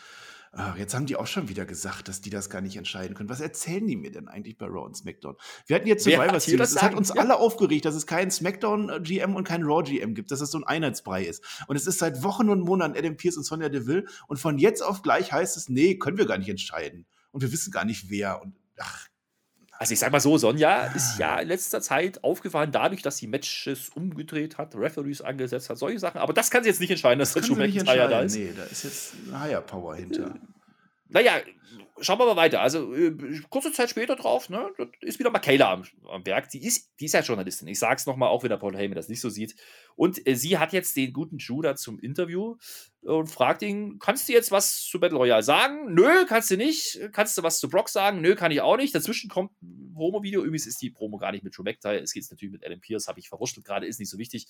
[0.57, 3.27] Ah, jetzt haben die auch schon wieder gesagt, dass die das gar nicht entscheiden können.
[3.27, 5.35] Was erzählen die mir denn eigentlich bei Raw und SmackDown?
[5.67, 6.59] Wir hatten jetzt Survivor hat hier Series.
[6.59, 7.15] das Es hat uns Ja.
[7.21, 10.51] alle aufgeregt, dass es keinen SmackDown äh, GM und keinen Raw GM gibt, dass es
[10.51, 11.43] so ein Einheitsbrei ist.
[11.67, 14.05] Und es ist seit Wochen und Monaten Adam Pierce und Sonja Deville.
[14.27, 17.05] Und von jetzt auf gleich heißt es, nee, können wir gar nicht entscheiden.
[17.31, 18.41] Und wir wissen gar nicht wer.
[18.41, 19.07] Und ach,
[19.77, 23.27] Also ich sag mal so, Sonja ist ja in letzter Zeit aufgefallen dadurch, dass sie
[23.27, 26.19] Matches umgedreht hat, Referees angesetzt hat, solche Sachen.
[26.19, 28.35] Aber das kann sie jetzt nicht entscheiden, dass können Drew McIntyre da ist.
[28.35, 30.35] Nee, da ist jetzt eine Higher Power hinter.
[31.09, 31.33] Naja,
[31.99, 32.61] schauen wir mal weiter.
[32.61, 33.15] Also äh,
[33.49, 34.69] kurze Zeit später drauf, ne,
[35.01, 36.49] ist wieder Michaela am, am Werk.
[36.49, 37.67] Die ist, die ist ja Journalistin.
[37.67, 39.55] Ich sag's nochmal, auch wenn der Paul Heyman das nicht so sieht.
[39.95, 42.57] Und äh, sie hat jetzt den guten Judah zum Interview
[43.03, 45.93] äh, und fragt ihn, kannst du jetzt was zu Battle Royale sagen?
[45.93, 46.99] Nö, kannst du nicht.
[47.13, 48.21] Kannst du was zu Brock sagen?
[48.21, 48.93] Nö, kann ich auch nicht.
[48.93, 50.41] Dazwischen kommt ein Promo-Video.
[50.41, 51.99] Übrigens ist die Promo gar nicht mit Drew McIntyre.
[51.99, 54.47] Es geht natürlich mit Adam Pierce, habe ich verwurschtelt gerade, ist nicht so wichtig.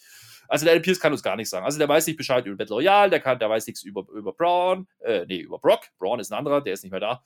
[0.47, 1.65] Also der Adam Pierce kann uns gar nichts sagen.
[1.65, 4.33] Also der weiß nicht Bescheid über Battle Royale, der, kann, der weiß nichts über, über
[4.33, 5.81] Braun, äh, nee, über Brock.
[5.99, 7.23] Braun ist ein anderer, der ist nicht mehr da.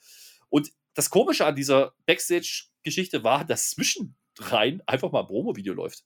[0.49, 6.03] Und das Komische an dieser Backstage-Geschichte war, dass zwischendrein einfach mal ein Promo-Video läuft.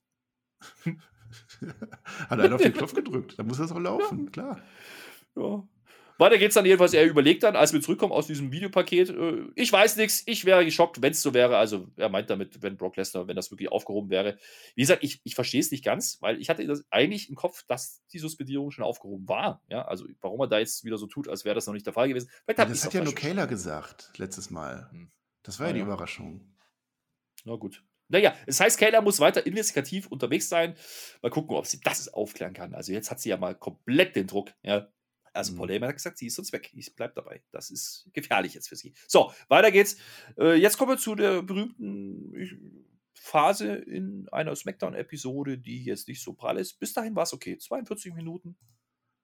[2.30, 3.36] Hat einer auf den Knopf gedrückt.
[3.38, 4.32] Da muss das auch laufen, ja.
[4.32, 4.62] klar.
[5.36, 5.68] Ja.
[6.20, 9.72] Weiter geht's dann jedenfalls, er überlegt dann, als wir zurückkommen aus diesem Videopaket, äh, ich
[9.72, 11.58] weiß nichts, ich wäre geschockt, wenn es so wäre.
[11.58, 14.38] Also er meint damit, wenn Brock Lesnar, wenn das wirklich aufgehoben wäre.
[14.76, 17.64] Wie gesagt, ich, ich verstehe es nicht ganz, weil ich hatte das eigentlich im Kopf,
[17.68, 19.62] dass die Suspendierung schon aufgehoben war.
[19.70, 21.94] Ja, also warum er da jetzt wieder so tut, als wäre das noch nicht der
[21.94, 22.30] Fall gewesen.
[22.48, 24.90] Ja, das hat ja nur Kayla gesagt, letztes Mal.
[24.92, 25.12] Hm.
[25.42, 26.54] Das war ja, ja die Überraschung.
[27.44, 27.84] Na gut.
[28.10, 30.76] Naja, es heißt, Kayla muss weiter investigativ unterwegs sein.
[31.22, 32.76] Mal gucken, ob sie das aufklären kann.
[32.76, 34.52] Also jetzt hat sie ja mal komplett den Druck.
[34.62, 34.88] Ja.
[35.34, 35.58] Also mhm.
[35.58, 36.72] Paul Heyman hat gesagt, sie ist sonst weg.
[36.74, 37.44] Ich bleib dabei.
[37.52, 38.94] Das ist gefährlich jetzt für sie.
[39.08, 39.98] So, weiter geht's.
[40.38, 46.34] Äh, jetzt kommen wir zu der berühmten Phase in einer Smackdown-Episode, die jetzt nicht so
[46.34, 46.80] prall ist.
[46.80, 47.58] Bis dahin war es okay.
[47.58, 48.58] 42 Minuten,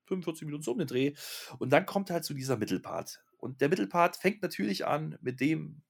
[0.07, 1.13] 45 Minuten so um den Dreh.
[1.59, 3.23] Und dann kommt halt zu dieser Mittelpart.
[3.37, 5.81] Und der Mittelpart fängt natürlich an mit dem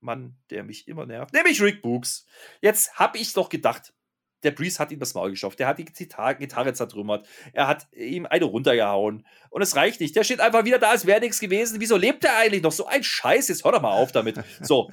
[0.00, 2.26] Mann, der mich immer nervt, nämlich Rick Books.
[2.60, 3.94] Jetzt habe ich doch gedacht,
[4.42, 5.58] der Breeze hat ihm das Maul geschafft.
[5.58, 7.26] Der hat die Gitarre zertrümmert.
[7.52, 9.26] Er hat ihm eine runtergehauen.
[9.50, 10.16] Und es reicht nicht.
[10.16, 11.80] Der steht einfach wieder da, als wäre nichts gewesen.
[11.80, 12.72] Wieso lebt er eigentlich noch?
[12.72, 13.48] So ein Scheiß.
[13.48, 14.42] Jetzt hör doch mal auf damit.
[14.60, 14.92] So.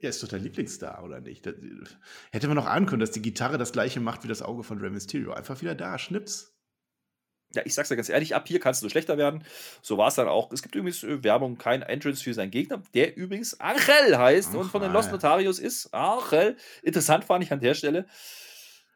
[0.00, 1.46] Er ist doch der Lieblingsstar, oder nicht?
[1.46, 1.54] Das,
[2.32, 4.78] hätte man noch ahnen können, dass die Gitarre das gleiche macht wie das Auge von
[4.78, 5.32] Rey Mysterio.
[5.32, 6.59] Einfach wieder da, Schnips
[7.54, 9.44] ja, ich sag's dir ganz ehrlich, ab hier kannst du schlechter werden.
[9.82, 10.52] So war es dann auch.
[10.52, 14.58] Es gibt übrigens äh, Werbung, kein Entrance für seinen Gegner, der übrigens Angel heißt Ach,
[14.58, 15.92] und von den Los Notarios ist.
[15.92, 16.56] Angel.
[16.82, 18.06] Interessant fand ich an der Stelle.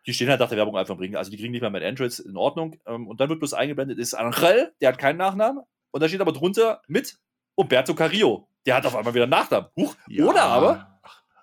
[0.07, 1.17] Die stehen halt nach der Werbung einfach bringen.
[1.17, 2.79] Also die kriegen nicht mehr mit Entrance in Ordnung.
[2.87, 5.65] Ähm, und dann wird bloß eingeblendet, ist Angel, der hat keinen Nachnamen.
[5.91, 7.19] Und da steht aber drunter mit
[7.55, 8.49] Umberto Carrillo.
[8.67, 9.69] Der hat auf einmal wieder einen Nachnamen.
[9.77, 9.97] Huch.
[10.09, 10.25] Ja.
[10.25, 11.01] Oder aber,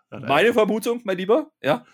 [0.09, 1.85] meine Vermutung, mein Lieber, ja,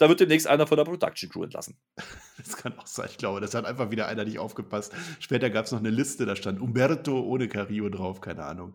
[0.00, 1.76] da wird demnächst einer von der Production Crew entlassen.
[2.38, 3.06] Das kann auch sein.
[3.10, 4.94] Ich glaube, das hat einfach wieder einer nicht aufgepasst.
[5.18, 8.74] Später gab es noch eine Liste, da stand Umberto ohne Carillo drauf, keine Ahnung.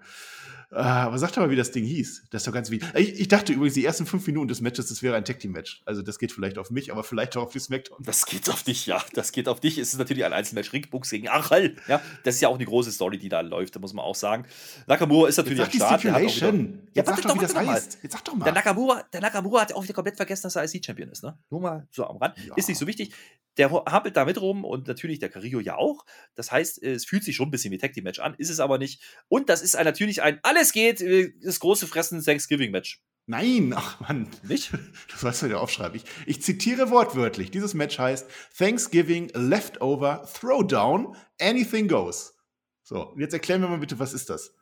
[0.72, 2.26] Ah, aber sag doch mal, wie das Ding hieß.
[2.32, 2.82] Das ist doch ganz wie.
[2.96, 5.52] Ich, ich, dachte übrigens, die ersten fünf Minuten des Matches, das wäre ein Tag Team
[5.52, 5.82] Match.
[5.86, 8.04] Also das geht vielleicht auf mich, aber vielleicht auch auf die SmackDown.
[8.04, 9.04] Das geht auf dich, ja.
[9.14, 9.78] Das geht auf dich.
[9.78, 10.74] Es ist natürlich ein Einzelmatch.
[10.74, 11.76] Rick Books gegen Achel.
[11.88, 13.76] Ja, das ist ja auch eine große Story, die da läuft.
[13.76, 14.46] Da muss man auch sagen.
[14.88, 16.04] Nakamura ist natürlich am Start.
[16.04, 16.88] Die Stipulation.
[16.94, 18.00] Jetzt sag doch, wie das heißt.
[18.02, 18.46] Jetzt sag doch mal.
[18.46, 21.24] Der Nakamura, der Nakamura hat auch wieder komplett vergessen, dass er IC-Champion ist.
[21.24, 21.38] Ne?
[21.50, 22.38] Nur mal so am Rand.
[22.46, 22.56] Ja.
[22.56, 23.14] Ist nicht so wichtig.
[23.58, 26.06] Der hampelt da mit rum und natürlich der Carrillo ja auch.
[26.36, 28.60] Das heißt, es fühlt sich schon ein bisschen wie Tag Team Match an, ist es
[28.60, 29.02] aber nicht.
[29.28, 33.02] Und das ist ein, natürlich ein Alles geht, äh, das große Fressen Thanksgiving Match.
[33.28, 34.72] Nein, ach man, nicht?
[35.10, 35.96] Das sollst du dir aufschreiben.
[35.96, 37.50] Ich, ich zitiere wortwörtlich.
[37.50, 42.36] Dieses Match heißt Thanksgiving Leftover Throwdown Anything Goes.
[42.84, 44.54] So, jetzt erklären wir mal bitte, was ist das?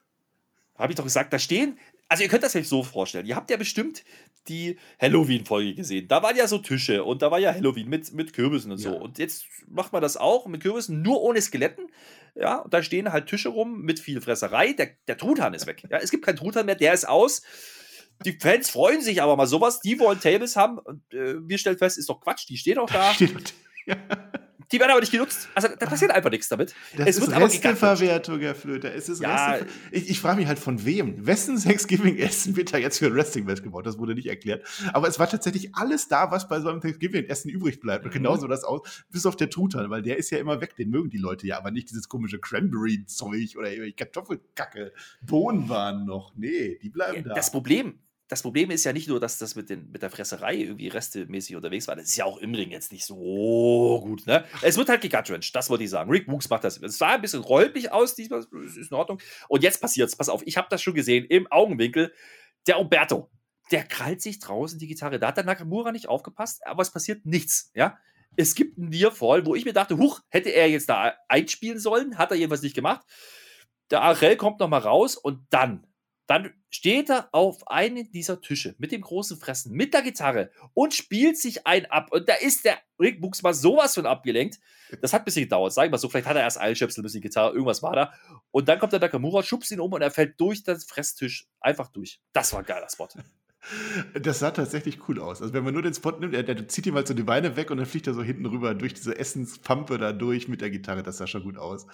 [0.75, 1.77] Habe ich doch gesagt, da stehen
[2.13, 3.25] also ihr könnt das euch so vorstellen.
[3.25, 4.03] Ihr habt ja bestimmt
[4.47, 6.07] die Halloween-Folge gesehen.
[6.07, 8.91] Da waren ja so Tische und da war ja Halloween mit, mit Kürbissen und ja.
[8.91, 8.97] so.
[8.99, 11.87] Und jetzt macht man das auch mit Kürbissen, nur ohne Skeletten.
[12.35, 14.73] Ja, und da stehen halt Tische rum mit viel Fresserei.
[14.73, 15.81] Der, der Truthahn ist weg.
[15.89, 17.41] Ja, es gibt keinen Truthahn mehr, der ist aus.
[18.23, 19.79] Die Fans freuen sich aber mal sowas.
[19.79, 20.77] Die wollen Tables haben.
[20.77, 23.15] Und, äh, wir stellen fest, ist doch Quatsch, die stehen doch da.
[23.85, 23.97] Ja.
[24.73, 25.49] Die werden aber nicht genutzt.
[25.53, 26.73] Also da passiert einfach nichts damit.
[26.97, 28.91] Das es ist wird Resteverwertung, Herr Flöter.
[28.91, 29.59] Es ist ja,
[29.91, 31.27] ich, ich frage mich halt von wem.
[31.27, 33.85] Wessen Thanksgiving-Essen wird da jetzt für ein Wrestling-Match gebaut?
[33.85, 34.65] Das wurde nicht erklärt.
[34.91, 38.03] Aber es war tatsächlich alles da, was bei so einem Thanksgiving-Essen übrig bleibt.
[38.03, 38.17] Und mhm.
[38.17, 40.75] genauso das aus, bis auf der Truthahn, weil der ist ja immer weg.
[40.75, 44.91] Den mögen die Leute ja, aber nicht dieses komische Cranberry-Zeug oder Kartoffelkacke.
[45.21, 46.33] Bohnen waren noch.
[46.35, 47.33] Nee, die bleiben ja, da.
[47.35, 47.99] Das Problem,
[48.33, 51.55] das Problem ist ja nicht nur, dass das mit, den, mit der Fresserei irgendwie restemäßig
[51.55, 51.95] unterwegs war.
[51.95, 53.15] Das ist ja auch im Ring jetzt nicht so
[54.03, 54.25] gut.
[54.25, 54.43] Ne?
[54.63, 56.09] Es wird halt gegutwrenched, das wollte ich sagen.
[56.09, 56.81] Rick Books macht das.
[56.81, 59.21] Es sah ein bisschen räumlich aus, diesmal ist in Ordnung.
[59.49, 60.15] Und jetzt passiert's.
[60.15, 62.11] Pass auf, ich habe das schon gesehen im Augenwinkel.
[62.65, 63.29] Der Umberto,
[63.71, 65.19] der krallt sich draußen die Gitarre.
[65.19, 67.69] Da hat der Nakamura nicht aufgepasst, aber es passiert nichts.
[67.75, 67.99] Ja?
[68.35, 72.17] Es gibt einen Nearfall, wo ich mir dachte, huch, hätte er jetzt da einspielen sollen,
[72.17, 73.05] hat er jedenfalls nicht gemacht.
[73.91, 75.85] Der Arel kommt nochmal raus und dann
[76.27, 80.93] dann steht er auf einem dieser Tische mit dem großen Fressen, mit der Gitarre und
[80.93, 82.11] spielt sich ein ab.
[82.11, 84.59] Und da ist der Rick Books mal sowas von abgelenkt.
[85.01, 85.73] Das hat ein bisschen gedauert.
[85.73, 88.13] Sagen wir so, vielleicht hat er erst Eilschöpsel, ein bisschen Gitarre, irgendwas war da.
[88.51, 91.89] Und dann kommt der Nakamura, schubst ihn um und er fällt durch den Fresstisch einfach
[91.89, 92.21] durch.
[92.31, 93.09] Das war ein geiler Spot.
[94.21, 95.41] Das sah tatsächlich cool aus.
[95.41, 97.55] Also wenn man nur den Spot nimmt, der, der zieht ihm halt so die Beine
[97.55, 100.69] weg und dann fliegt er so hinten rüber durch diese Essenspampe da durch mit der
[100.69, 101.03] Gitarre.
[101.03, 101.87] Das sah schon gut aus.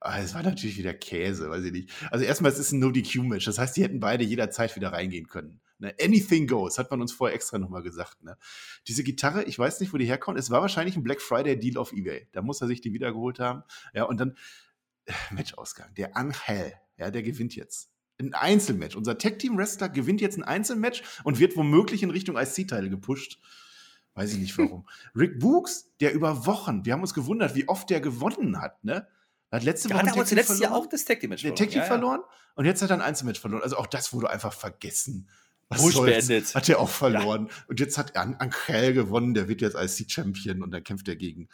[0.00, 1.90] Aber es war natürlich wieder Käse, weiß ich nicht.
[2.10, 3.46] Also erstmal, es ist ein No-DQ-Match.
[3.46, 5.60] Das heißt, die hätten beide jederzeit wieder reingehen können.
[5.78, 5.94] Ne?
[6.00, 8.22] Anything goes, hat man uns vorher extra nochmal gesagt.
[8.22, 8.36] Ne?
[8.86, 10.38] Diese Gitarre, ich weiß nicht, wo die herkommt.
[10.38, 12.28] Es war wahrscheinlich ein Black Friday-Deal auf Ebay.
[12.32, 13.62] Da muss er sich die wiedergeholt haben.
[13.94, 14.36] Ja, und dann
[15.06, 15.94] äh, Matchausgang.
[15.94, 18.96] Der Angel, ja, der gewinnt jetzt ein Einzelmatch.
[18.96, 23.40] Unser Tag-Team-Wrestler gewinnt jetzt ein Einzelmatch und wird womöglich in Richtung IC-Teil gepusht.
[24.14, 24.86] Weiß ich nicht warum.
[25.16, 29.08] Rick Books, der über Wochen, wir haben uns gewundert, wie oft der gewonnen hat, ne?
[29.50, 31.56] Hat letzte Woche hat aber zuletzt ja auch das Tag Team Match verloren.
[31.56, 32.36] Der Tag Team ja, verloren ja.
[32.56, 33.62] und jetzt hat er ein Einzelmatch verloren.
[33.62, 35.28] Also auch das wurde einfach vergessen.
[35.68, 36.26] Was Bush soll's?
[36.26, 36.54] beendet.
[36.54, 37.48] Hat er auch verloren.
[37.68, 41.16] Und jetzt hat An Angel gewonnen, der wird jetzt als Champion und dann kämpft er
[41.16, 41.48] gegen,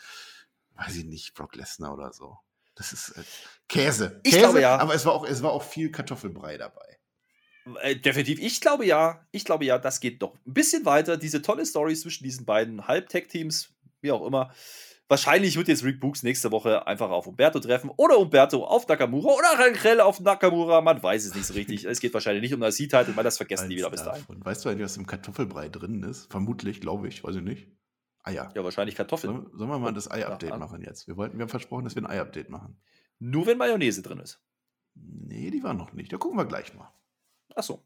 [0.76, 2.38] weiß ich nicht, Brock Lesnar oder so.
[2.80, 3.22] Das ist äh,
[3.68, 4.20] Käse.
[4.22, 4.78] Ich Käse, glaube, ja.
[4.78, 6.96] aber es war, auch, es war auch viel Kartoffelbrei dabei.
[7.82, 8.40] Äh, definitiv.
[8.40, 9.26] Ich glaube ja.
[9.32, 11.18] Ich glaube ja, das geht doch ein bisschen weiter.
[11.18, 14.54] Diese tolle Story zwischen diesen beiden Halb-Tech-Teams, wie auch immer.
[15.08, 19.34] Wahrscheinlich wird jetzt Rick Books nächste Woche einfach auf Umberto treffen oder Umberto auf Nakamura
[19.34, 20.80] oder Rangel auf Nakamura.
[20.80, 21.84] Man weiß es nicht so richtig.
[21.84, 24.24] es geht wahrscheinlich nicht um das Seed-Title, weil das vergessen die wieder bis dahin.
[24.26, 26.30] Und weißt du eigentlich, was im Kartoffelbrei drin ist?
[26.30, 27.68] Vermutlich, glaube ich, weiß ich nicht.
[28.22, 28.52] Eier.
[28.54, 29.32] Ja, wahrscheinlich Kartoffeln.
[29.32, 31.06] Sollen, sollen wir mal das Ei-Update machen jetzt?
[31.08, 32.76] Wir, wollten, wir haben versprochen, dass wir ein Ei-Update machen.
[33.18, 34.42] Nur wenn Mayonnaise drin ist.
[34.94, 36.12] Nee, die war noch nicht.
[36.12, 36.92] Da gucken wir gleich mal.
[37.54, 37.82] Achso.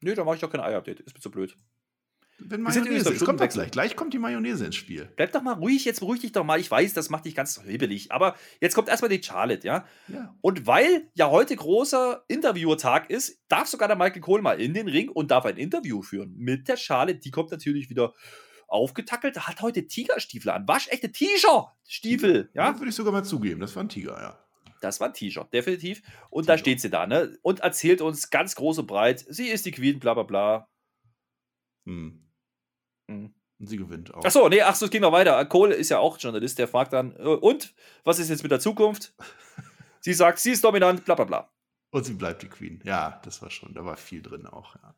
[0.00, 1.00] Nö, da mache ich doch kein Ei-Update.
[1.00, 1.56] Ist mir zu blöd.
[2.42, 3.70] Wenn Mayonnaise ist, kommt gleich.
[3.70, 5.10] Gleich kommt die Mayonnaise ins Spiel.
[5.16, 6.58] Bleib doch mal ruhig, jetzt beruhig dich doch mal.
[6.58, 8.12] Ich weiß, das macht dich ganz hibbelig.
[8.12, 9.84] Aber jetzt kommt erstmal die Charlotte, ja?
[10.08, 10.34] Ja.
[10.40, 14.88] Und weil ja heute großer Interviewertag ist, darf sogar der Michael Cole mal in den
[14.88, 17.18] Ring und darf ein Interview führen mit der Charlotte.
[17.18, 18.14] Die kommt natürlich wieder
[18.70, 20.66] aufgetackelt, hat heute Tigerstiefel an.
[20.66, 22.78] Waschechte T-Shirt-Stiefel, ja?
[22.78, 23.60] Würde ich sogar mal zugeben.
[23.60, 24.38] Das war ein Tiger, ja.
[24.80, 26.02] Das war ein T-Shirt, definitiv.
[26.30, 27.36] Und da steht sie da, ne?
[27.42, 30.68] Und erzählt uns ganz groß und breit, sie ist die Queen, bla bla bla.
[31.84, 32.26] Hm.
[33.08, 33.34] Hm.
[33.58, 34.22] Und sie gewinnt auch.
[34.24, 35.44] Ach so, nee, ach so, es ging noch weiter.
[35.44, 38.60] Cole ist ja auch Journalist, der fragt dann, äh, und was ist jetzt mit der
[38.60, 39.14] Zukunft?
[40.02, 41.50] Sie sagt, sie ist dominant, bla bla bla.
[41.92, 42.80] Und sie bleibt die Queen.
[42.84, 44.76] Ja, das war schon, da war viel drin auch.
[44.76, 44.94] Ja.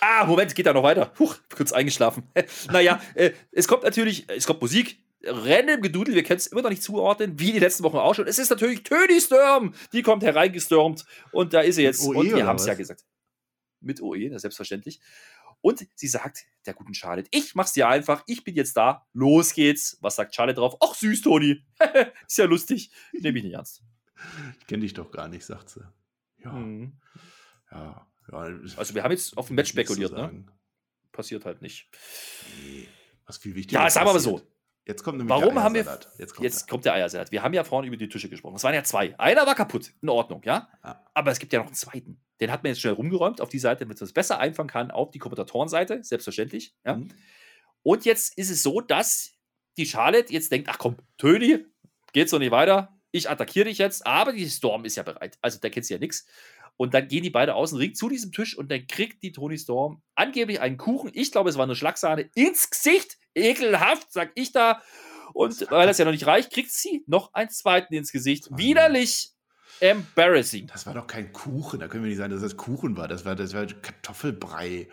[0.00, 1.12] Ah, Moment, geht da noch weiter.
[1.18, 2.30] Huch, kurz eingeschlafen.
[2.72, 6.70] naja, äh, es kommt natürlich, es kommt Musik, random Gedudel, wir können es immer noch
[6.70, 8.28] nicht zuordnen, wie die letzten Wochen auch schon.
[8.28, 12.06] Es ist natürlich Töni Sturm, die kommt hereingestürmt und da ist sie jetzt.
[12.06, 13.04] OE und wir haben es ja gesagt.
[13.80, 15.00] Mit OE, das selbstverständlich.
[15.60, 19.54] Und sie sagt der guten Charlotte, ich mach's dir einfach, ich bin jetzt da, los
[19.54, 19.98] geht's.
[20.00, 20.76] Was sagt Charlotte drauf?
[20.80, 21.64] Ach süß, Toni.
[22.26, 22.92] ist ja lustig.
[23.12, 23.82] Nehme ich nicht ernst.
[24.60, 25.80] Ich kenne dich doch gar nicht, sagt sie.
[26.44, 26.92] Ja, Mhm.
[27.70, 28.58] ja, ja.
[28.76, 30.44] Also wir haben jetzt auf ein Match spekuliert, ne?
[31.12, 31.88] Passiert halt nicht.
[32.62, 32.86] Nee.
[33.26, 34.40] Was viel wichtiger Ja, ist sagen wir mal so.
[34.86, 35.84] Jetzt kommt nämlich Warum der haben wir.
[36.18, 36.66] Jetzt kommt Jetzt er.
[36.70, 37.30] kommt der Eiersalat.
[37.30, 38.56] Wir haben ja vorhin über die Tische gesprochen.
[38.56, 39.18] Es waren ja zwei.
[39.18, 39.92] Einer war kaputt.
[40.00, 40.68] In Ordnung, ja?
[40.82, 41.04] Ja.
[41.12, 42.22] Aber es gibt ja noch einen zweiten.
[42.40, 44.90] Den hat man jetzt schnell rumgeräumt auf die Seite, damit man es besser einfangen kann,
[44.90, 46.74] auf die Kommentatorenseite, selbstverständlich.
[46.86, 46.96] Ja?
[46.96, 47.08] Mhm.
[47.82, 49.34] Und jetzt ist es so, dass
[49.76, 51.66] die Charlotte jetzt denkt: Ach komm, Töni,
[52.14, 52.97] geht so nicht weiter.
[53.10, 54.06] Ich attackiere dich jetzt.
[54.06, 55.38] Aber die Storm ist ja bereit.
[55.40, 56.26] Also da kennt sie ja nichts.
[56.76, 59.32] Und dann gehen die beide aus dem Ring zu diesem Tisch und dann kriegt die
[59.32, 61.10] Tony Storm angeblich einen Kuchen.
[61.12, 63.18] Ich glaube, es war eine Schlagsahne ins Gesicht.
[63.34, 64.80] Ekelhaft, sag ich da.
[65.34, 68.48] Und weil das ja noch nicht reicht, kriegt sie noch einen zweiten ins Gesicht.
[68.50, 69.32] Widerlich.
[69.80, 70.66] Embarrassing.
[70.66, 71.80] Das war doch kein Kuchen.
[71.80, 73.08] Da können wir nicht sagen, dass das Kuchen war.
[73.08, 74.88] Das war, das war Kartoffelbrei,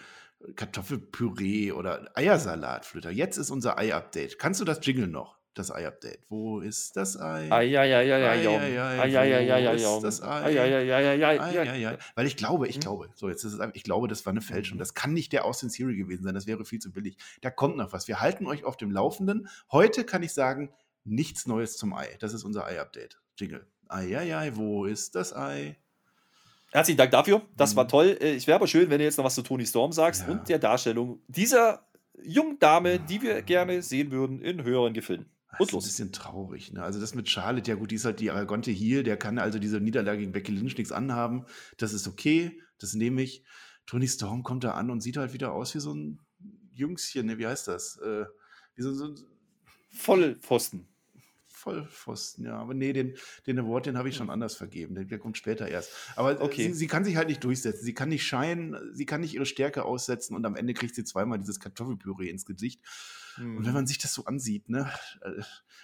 [0.55, 3.09] Kartoffelpüree oder Eiersalat, Flöter.
[3.09, 4.37] Jetzt ist unser Ei-Update.
[4.37, 5.37] Kannst du das Jingle noch?
[5.55, 6.19] Das Ei-Update.
[6.29, 7.49] Wo ist das Ei?
[12.15, 12.81] Weil ich glaube, ich Hm?
[12.81, 14.77] glaube, so jetzt ist es ich glaube, das war eine Fälschung.
[14.77, 16.33] Das kann nicht der Austin Theory gewesen sein.
[16.35, 17.17] Das wäre viel zu billig.
[17.41, 18.07] Da kommt noch was.
[18.07, 19.47] Wir halten euch auf dem Laufenden.
[19.71, 20.71] Heute kann ich sagen,
[21.03, 22.07] nichts Neues zum Ei.
[22.19, 23.19] Das ist unser Ei-Update.
[23.37, 23.65] Jingle.
[23.87, 25.77] Ei, ei, ei, wo ist das Ei?
[26.71, 27.41] Herzlichen Dank dafür.
[27.55, 27.89] Das war Mhm.
[27.89, 28.17] toll.
[28.19, 30.33] Äh, Ich wäre aber schön, wenn du jetzt noch was zu Tony Storm sagst Ja.
[30.33, 31.85] und der Darstellung dieser
[32.23, 35.27] jungen Dame, die wir gerne sehen würden in höheren Gefilden.
[35.59, 36.73] Das ist ein bisschen traurig.
[36.73, 36.83] Ne?
[36.83, 39.59] Also das mit Charlotte, ja gut, die ist halt die arrogante Heel, der kann also
[39.59, 41.45] diese Niederlage gegen Becky Lynch nichts anhaben.
[41.77, 43.43] Das ist okay, das nehme ich.
[43.85, 46.19] Tony Storm kommt da an und sieht halt wieder aus wie so ein
[46.73, 47.37] Jüngschen, ne?
[47.37, 47.97] wie heißt das?
[47.97, 48.25] Äh,
[48.75, 49.15] wie so, so ein
[49.91, 50.87] Vollpfosten.
[51.47, 52.57] Vollpfosten, ja.
[52.57, 53.15] Aber nee, den,
[53.47, 54.93] den Award, den habe ich schon anders vergeben.
[54.93, 55.91] Der, der kommt später erst.
[56.15, 56.67] Aber Okay.
[56.67, 57.83] sie, sie kann sich halt nicht durchsetzen.
[57.83, 61.03] Sie kann nicht scheinen, sie kann nicht ihre Stärke aussetzen und am Ende kriegt sie
[61.03, 62.81] zweimal dieses Kartoffelpüree ins Gesicht.
[63.35, 63.57] Hm.
[63.57, 64.89] Und wenn man sich das so ansieht, ne?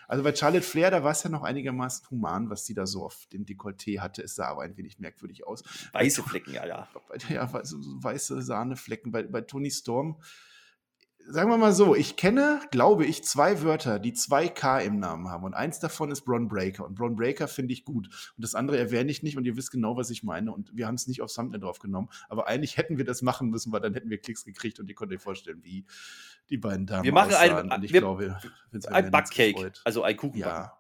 [0.08, 3.06] Also bei Charlotte Flair, da war es ja noch einigermaßen human, was sie da so
[3.06, 4.22] auf dem Dekolleté hatte.
[4.24, 5.64] Es sah aber ein wenig merkwürdig aus.
[5.94, 6.88] Weiße Flecken, ja, ja.
[7.30, 9.12] Ja, wei- so, so weiße Sahneflecken.
[9.12, 10.22] Bei, bei Tony Storm,
[11.28, 15.30] sagen wir mal so, ich kenne, glaube ich, zwei Wörter, die zwei K im Namen
[15.30, 15.44] haben.
[15.44, 16.86] Und eins davon ist Bron Breaker.
[16.86, 18.08] Und Bron Breaker finde ich gut.
[18.08, 19.38] Und das andere erwähne ich nicht.
[19.38, 20.52] Und ihr wisst genau, was ich meine.
[20.52, 22.10] Und wir haben es nicht auf Thumbnail drauf genommen.
[22.30, 24.80] Aber eigentlich hätten wir das machen müssen, weil dann hätten wir Klicks gekriegt.
[24.80, 25.86] Und ihr könnt euch vorstellen, wie
[26.50, 27.72] die beiden Damen Wir machen ein- aussahen.
[27.72, 28.38] Und ich wir- glaube,
[28.90, 30.40] Ein Backcake, also ein Kuchen.
[30.40, 30.78] Ja.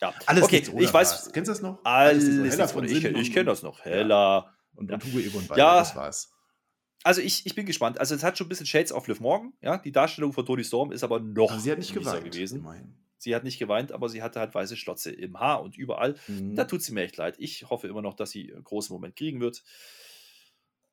[0.00, 0.14] ja.
[0.26, 1.32] Alles okay, ich weiß, was.
[1.32, 1.84] Kennst du das noch?
[1.84, 2.46] alles ohne.
[2.48, 2.84] ist Hella von.
[2.84, 3.80] Ich, ich und- kenne das noch.
[3.84, 4.50] Heller.
[4.74, 4.96] Und, Ja.
[4.96, 5.78] und Hugo Egon Balder, Ja.
[5.78, 6.33] das war's.
[7.04, 8.00] Also ich, ich bin gespannt.
[8.00, 9.52] Also es hat schon ein bisschen Shades of Liv Morgan.
[9.60, 12.24] Ja, die Darstellung von Tony Storm ist aber noch Aber sie hat nicht geweint.
[12.24, 12.58] gewesen.
[12.60, 12.94] Immerhin.
[13.18, 16.16] Sie hat nicht geweint, aber sie hatte halt weiße Schlotze im Haar und überall.
[16.28, 16.56] Mhm.
[16.56, 17.36] Da tut sie mir echt leid.
[17.38, 19.62] Ich hoffe immer noch, dass sie einen großen Moment kriegen wird.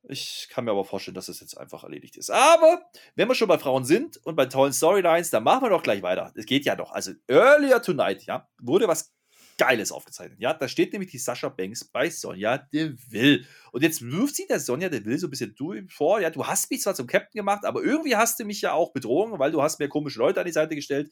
[0.04, 2.30] Ich kann mir aber vorstellen, dass es jetzt einfach erledigt ist.
[2.32, 2.82] Aber
[3.16, 6.02] wenn wir schon bei Frauen sind und bei tollen Storylines, dann machen wir doch gleich
[6.02, 6.32] weiter.
[6.36, 6.92] Es geht ja doch.
[6.92, 9.14] Also earlier tonight, ja, wurde was
[9.62, 10.40] Geiles aufgezeichnet.
[10.40, 13.46] Ja, da steht nämlich die Sascha Banks bei Sonja Deville.
[13.72, 15.56] Und jetzt wirft sie der Sonja Deville so ein bisschen
[15.88, 18.74] vor, ja, du hast mich zwar zum Captain gemacht, aber irgendwie hast du mich ja
[18.74, 21.12] auch betrogen, weil du hast mir komische Leute an die Seite gestellt.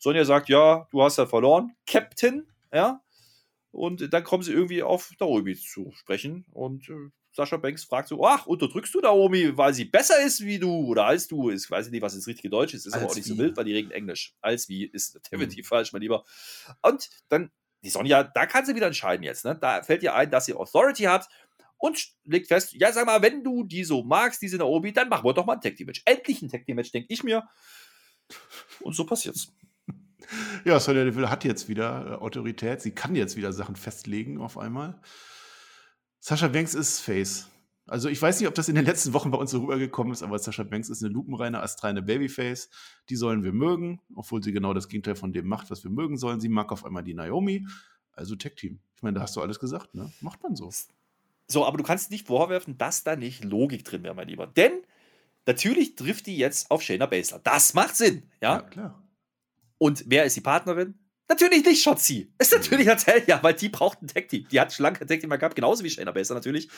[0.00, 3.04] Sonja sagt, ja, du hast ja verloren, Captain, ja.
[3.70, 6.44] Und dann kommen sie irgendwie auf Naomi zu sprechen.
[6.50, 10.58] Und äh, Sascha Banks fragt so, ach, unterdrückst du Naomi, weil sie besser ist wie
[10.58, 11.50] du oder als du?
[11.50, 13.30] Ich weiß nicht, was das richtige Deutsch ist, ist als aber auch nicht wie.
[13.30, 14.34] so wild, weil die reden Englisch.
[14.40, 15.68] Als wie ist definitiv mhm.
[15.68, 16.24] falsch, mein Lieber.
[16.82, 17.52] Und dann,
[17.86, 19.44] die Sonja, da kann sie wieder entscheiden jetzt.
[19.44, 19.56] Ne?
[19.60, 21.28] Da fällt ihr ein, dass sie Authority hat
[21.78, 25.24] und legt fest, ja, sag mal, wenn du die so magst, diese Naomi, dann machen
[25.24, 26.02] wir doch mal ein Tag Team Match.
[26.04, 27.44] Endlich ein Tag Team Match, denke ich mir.
[28.80, 29.52] Und so passiert's.
[30.64, 32.82] Ja, Sonja Deville hat jetzt wieder äh, Autorität.
[32.82, 35.00] Sie kann jetzt wieder Sachen festlegen auf einmal.
[36.18, 37.48] Sascha Banks ist Face.
[37.86, 40.22] Also ich weiß nicht, ob das in den letzten Wochen bei uns so rübergekommen ist,
[40.22, 42.68] aber Sascha Banks ist eine lupenreine, astreine Babyface.
[43.08, 46.16] Die sollen wir mögen, obwohl sie genau das Gegenteil von dem macht, was wir mögen
[46.16, 46.40] sollen.
[46.40, 47.66] Sie mag auf einmal die Naomi.
[48.12, 48.80] Also Tech-Team.
[48.96, 50.10] Ich meine, da hast du alles gesagt, ne?
[50.20, 50.70] Macht man so.
[51.48, 54.46] So, aber du kannst nicht vorwerfen, dass da nicht Logik drin wäre, mein Lieber.
[54.48, 54.72] Denn
[55.46, 57.40] natürlich trifft die jetzt auf Shayna Baszler.
[57.44, 58.56] Das macht Sinn, ja?
[58.56, 59.02] Ja, klar.
[59.78, 60.94] Und wer ist die Partnerin?
[61.28, 62.32] Natürlich nicht Shotzi.
[62.38, 64.46] Ist natürlich Natalia, weil die braucht ein Tag-Team.
[64.48, 66.68] Die hat schlanke Tag-Team gehabt, genauso wie Shayna Baszler natürlich.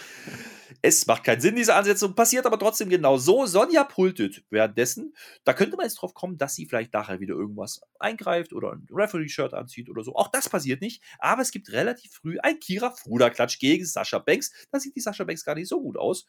[0.81, 3.45] Es macht keinen Sinn, diese Ansetzung, passiert aber trotzdem genau so.
[3.45, 5.15] Sonja pultet währenddessen.
[5.45, 8.87] Da könnte man jetzt drauf kommen, dass sie vielleicht nachher wieder irgendwas eingreift oder ein
[8.91, 10.15] Referee-Shirt anzieht oder so.
[10.15, 11.03] Auch das passiert nicht.
[11.19, 14.51] Aber es gibt relativ früh ein Kira Fruder-Klatsch gegen Sascha Banks.
[14.71, 16.27] Da sieht die Sascha Banks gar nicht so gut aus.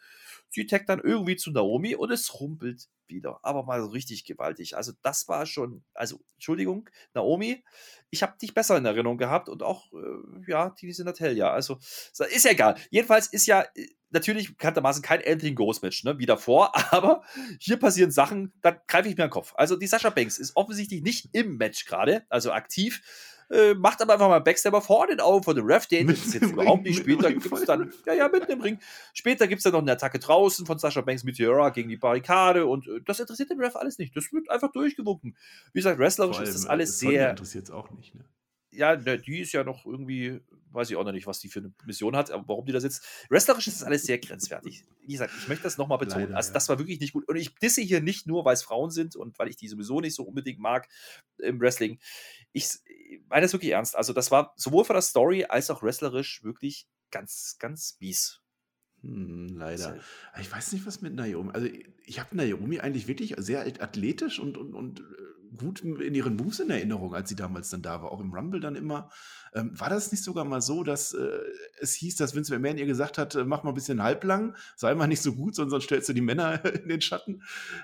[0.49, 3.39] Sie taggt dann irgendwie zu Naomi und es rumpelt wieder.
[3.43, 4.75] Aber mal so richtig gewaltig.
[4.77, 7.63] Also, das war schon, also, Entschuldigung, Naomi,
[8.09, 11.51] ich habe dich besser in Erinnerung gehabt und auch, äh, ja, diese Natalia.
[11.51, 12.75] Also, ist ja egal.
[12.89, 17.23] Jedenfalls ist ja äh, natürlich bekanntermaßen kein Anything Ghost Match, ne, wie davor, aber
[17.59, 19.53] hier passieren Sachen, da greife ich mir den Kopf.
[19.55, 23.01] Also, die Sascha Banks ist offensichtlich nicht im Match gerade, also aktiv
[23.49, 26.53] äh, macht aber einfach mal Backstabber vor den Augen von dem Ref, den interessiert jetzt
[26.53, 26.99] überhaupt nicht.
[26.99, 28.79] Später gibt es dann, ja, ja, mitten im Ring.
[29.13, 32.65] Später gibt es dann noch eine Attacke draußen von Sascha Banks Meteora gegen die Barrikade
[32.65, 34.15] und äh, das interessiert den Ref alles nicht.
[34.15, 35.35] Das wird einfach durchgewunken.
[35.73, 37.29] Wie gesagt, wrestlerisch ist das alles das sehr.
[37.31, 38.23] interessiert es auch nicht, ne?
[38.79, 40.39] Ja, ne, die ist ja noch irgendwie,
[40.71, 42.79] weiß ich auch noch nicht, was die für eine Mission hat, aber warum die da
[42.79, 43.05] sitzt.
[43.29, 44.85] Wrestlerisch ist das alles sehr grenzwertig.
[45.05, 46.25] Wie gesagt, ich möchte das nochmal betonen.
[46.25, 47.27] Leider, also, das war wirklich nicht gut.
[47.27, 50.01] Und ich disse hier nicht nur, weil es Frauen sind und weil ich die sowieso
[50.01, 50.87] nicht so unbedingt mag
[51.37, 51.99] im Wrestling
[52.51, 52.67] ich
[53.27, 53.95] meine das wirklich ernst.
[53.95, 58.41] Also, das war sowohl von der Story als auch wrestlerisch wirklich ganz, ganz mies.
[59.01, 59.99] Hm, leider.
[60.39, 61.51] Ich weiß nicht, was mit Naomi.
[61.53, 61.67] Also,
[62.05, 65.03] ich habe Naomi eigentlich wirklich sehr athletisch und, und, und äh,
[65.57, 68.11] gut in ihren Moves in Erinnerung, als sie damals dann da war.
[68.11, 69.09] Auch im Rumble dann immer.
[69.53, 71.27] Ähm, war das nicht sogar mal so, dass äh,
[71.79, 74.93] es hieß, dass Vince McMahon ihr gesagt hat, äh, mach mal ein bisschen halblang, sei
[74.93, 77.41] mal nicht so gut, sonst stellst du die Männer in den Schatten.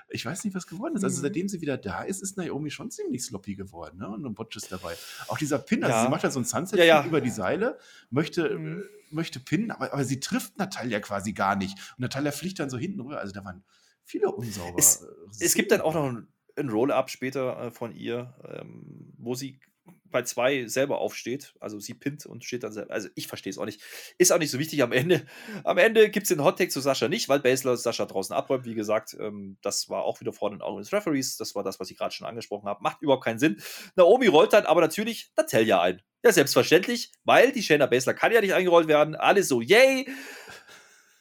[0.08, 1.04] Ich weiß nicht, was geworden ist.
[1.04, 1.22] Also mhm.
[1.22, 3.98] seitdem sie wieder da ist, ist Naomi schon ziemlich sloppy geworden.
[3.98, 4.08] Ne?
[4.08, 4.94] Und ein Botch ist dabei.
[5.28, 6.04] Auch dieser Pin, also ja.
[6.04, 7.04] sie macht da so ein Sunset ja, ja.
[7.04, 7.78] über die Seile,
[8.10, 8.84] möchte, mhm.
[9.10, 11.76] möchte pinnen, aber, aber sie trifft Natalia quasi gar nicht.
[11.96, 13.18] Und Natalia fliegt dann so hinten rüber.
[13.18, 13.64] Also da waren
[14.04, 14.78] viele unsauber.
[14.78, 15.04] Es,
[15.40, 19.60] es gibt dann auch noch ein, ein Roll-Up später äh, von ihr, ähm, wo sie
[20.10, 21.54] bei zwei selber aufsteht.
[21.60, 22.92] Also sie pinnt und steht dann selber.
[22.92, 23.82] Also ich verstehe es auch nicht.
[24.18, 25.26] Ist auch nicht so wichtig am Ende.
[25.64, 28.64] Am Ende gibt es den Hottake zu Sascha nicht, weil Basler Sascha draußen abräumt.
[28.64, 31.36] Wie gesagt, ähm, das war auch wieder vor den Augen des Referees.
[31.36, 32.82] Das war das, was ich gerade schon angesprochen habe.
[32.82, 33.60] Macht überhaupt keinen Sinn.
[33.94, 36.02] Naomi rollt dann aber natürlich Natalia ein.
[36.24, 39.14] Ja, selbstverständlich, weil die Shayna Basler kann ja nicht eingerollt werden.
[39.14, 40.08] Alle so, yay!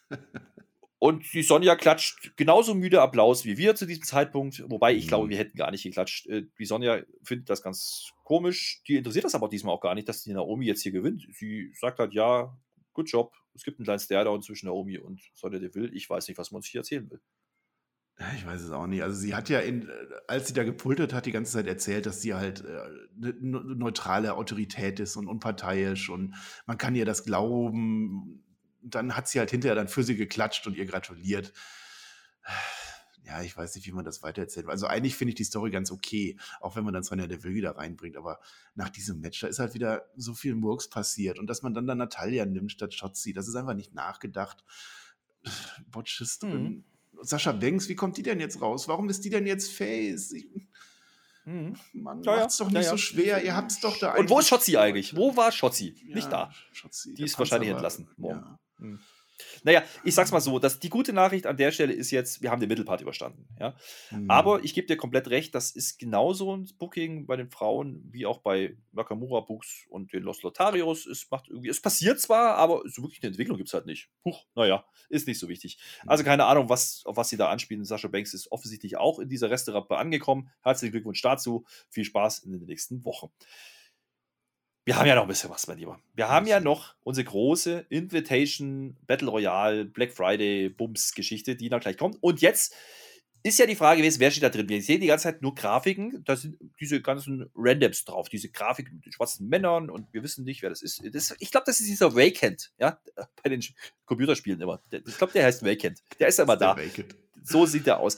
[1.05, 4.63] Und die Sonja klatscht genauso müde Applaus wie wir zu diesem Zeitpunkt.
[4.67, 5.29] Wobei ich glaube, mhm.
[5.29, 6.25] wir hätten gar nicht geklatscht.
[6.25, 8.81] Äh, die Sonja findet das ganz komisch.
[8.87, 11.27] Die interessiert das aber diesmal auch gar nicht, dass die Naomi jetzt hier gewinnt.
[11.31, 12.57] Sie sagt halt, ja,
[12.93, 13.35] good job.
[13.53, 15.89] Es gibt einen kleinen Stare-Down zwischen Naomi und Sonja Deville.
[15.89, 17.21] Ich weiß nicht, was man uns hier erzählen will.
[18.35, 19.03] Ich weiß es auch nicht.
[19.03, 19.87] Also sie hat ja, in,
[20.27, 24.33] als sie da gepultet hat, die ganze Zeit erzählt, dass sie halt eine äh, neutrale
[24.33, 26.33] Autorität ist und unparteiisch und
[26.65, 28.44] man kann ihr das glauben
[28.85, 31.53] dann hat sie halt hinterher dann für sie geklatscht und ihr gratuliert.
[33.23, 34.67] Ja, ich weiß nicht, wie man das weitererzählt.
[34.67, 37.75] Also eigentlich finde ich die Story ganz okay, auch wenn man dann Sonja Deville wieder
[37.75, 38.17] reinbringt.
[38.17, 38.39] Aber
[38.75, 41.39] nach diesem Match, da ist halt wieder so viel Murks passiert.
[41.39, 44.63] Und dass man dann, dann Natalia nimmt statt Shotzi, das ist einfach nicht nachgedacht.
[45.87, 46.63] Botch ist drin.
[46.63, 46.83] Mhm.
[47.21, 48.87] Sascha Banks, wie kommt die denn jetzt raus?
[48.87, 50.31] Warum ist die denn jetzt Face?
[50.31, 50.47] Ich,
[51.45, 51.75] Mhm.
[51.93, 53.43] Man ja, macht's doch nicht ja, so schwer.
[53.43, 55.15] Ihr habt's doch da Und wo ist Schotzi eigentlich?
[55.15, 55.95] Wo war Schotzi?
[56.07, 56.51] Nicht da.
[56.71, 58.57] Schotzi, die ist wahrscheinlich entlassen morgen.
[58.85, 58.99] Mhm.
[59.63, 62.51] Naja, ich sag's mal so, dass die gute Nachricht an der Stelle ist jetzt, wir
[62.51, 63.47] haben den Mittelpart überstanden.
[63.59, 63.75] Ja?
[64.11, 64.29] Mhm.
[64.29, 68.25] Aber ich gebe dir komplett recht, das ist genauso ein Booking bei den Frauen wie
[68.25, 71.05] auch bei Nakamura Books und den Los Lotarios.
[71.05, 74.09] Es macht irgendwie, es passiert zwar, aber so wirklich eine Entwicklung gibt es halt nicht.
[74.23, 75.79] Huch, naja, ist nicht so wichtig.
[76.03, 76.09] Mhm.
[76.09, 77.83] Also keine Ahnung, was, auf was sie da anspielen.
[77.83, 80.49] Sascha Banks ist offensichtlich auch in dieser Restaurant angekommen.
[80.61, 81.65] Herzlichen Glückwunsch dazu.
[81.89, 83.31] Viel Spaß in den nächsten Wochen.
[84.85, 85.99] Wir haben ja noch ein bisschen was, mein Lieber.
[86.13, 91.79] Wir haben ja noch unsere große Invitation Battle Royale Black Friday Bums Geschichte, die noch
[91.79, 92.21] gleich kommt.
[92.21, 92.75] Und jetzt
[93.41, 94.69] ist ja die Frage gewesen, wer steht da drin?
[94.69, 98.95] Wir sehen die ganze Zeit nur Grafiken, da sind diese ganzen Randoms drauf, diese Grafiken
[98.95, 101.01] mit den schwarzen Männern und wir wissen nicht, wer das ist.
[101.13, 102.99] Das, ich glaube, das ist dieser Vacant, ja,
[103.43, 103.63] bei den
[104.05, 104.81] Computerspielen immer.
[104.91, 106.01] Ich glaube, der heißt Vacant.
[106.19, 106.75] Der ist ja immer da.
[107.43, 108.17] So sieht der aus.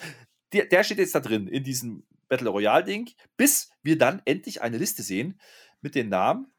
[0.54, 4.62] Der, der steht jetzt da drin in diesem Battle Royale Ding, bis wir dann endlich
[4.62, 5.40] eine Liste sehen
[5.82, 6.52] mit den Namen,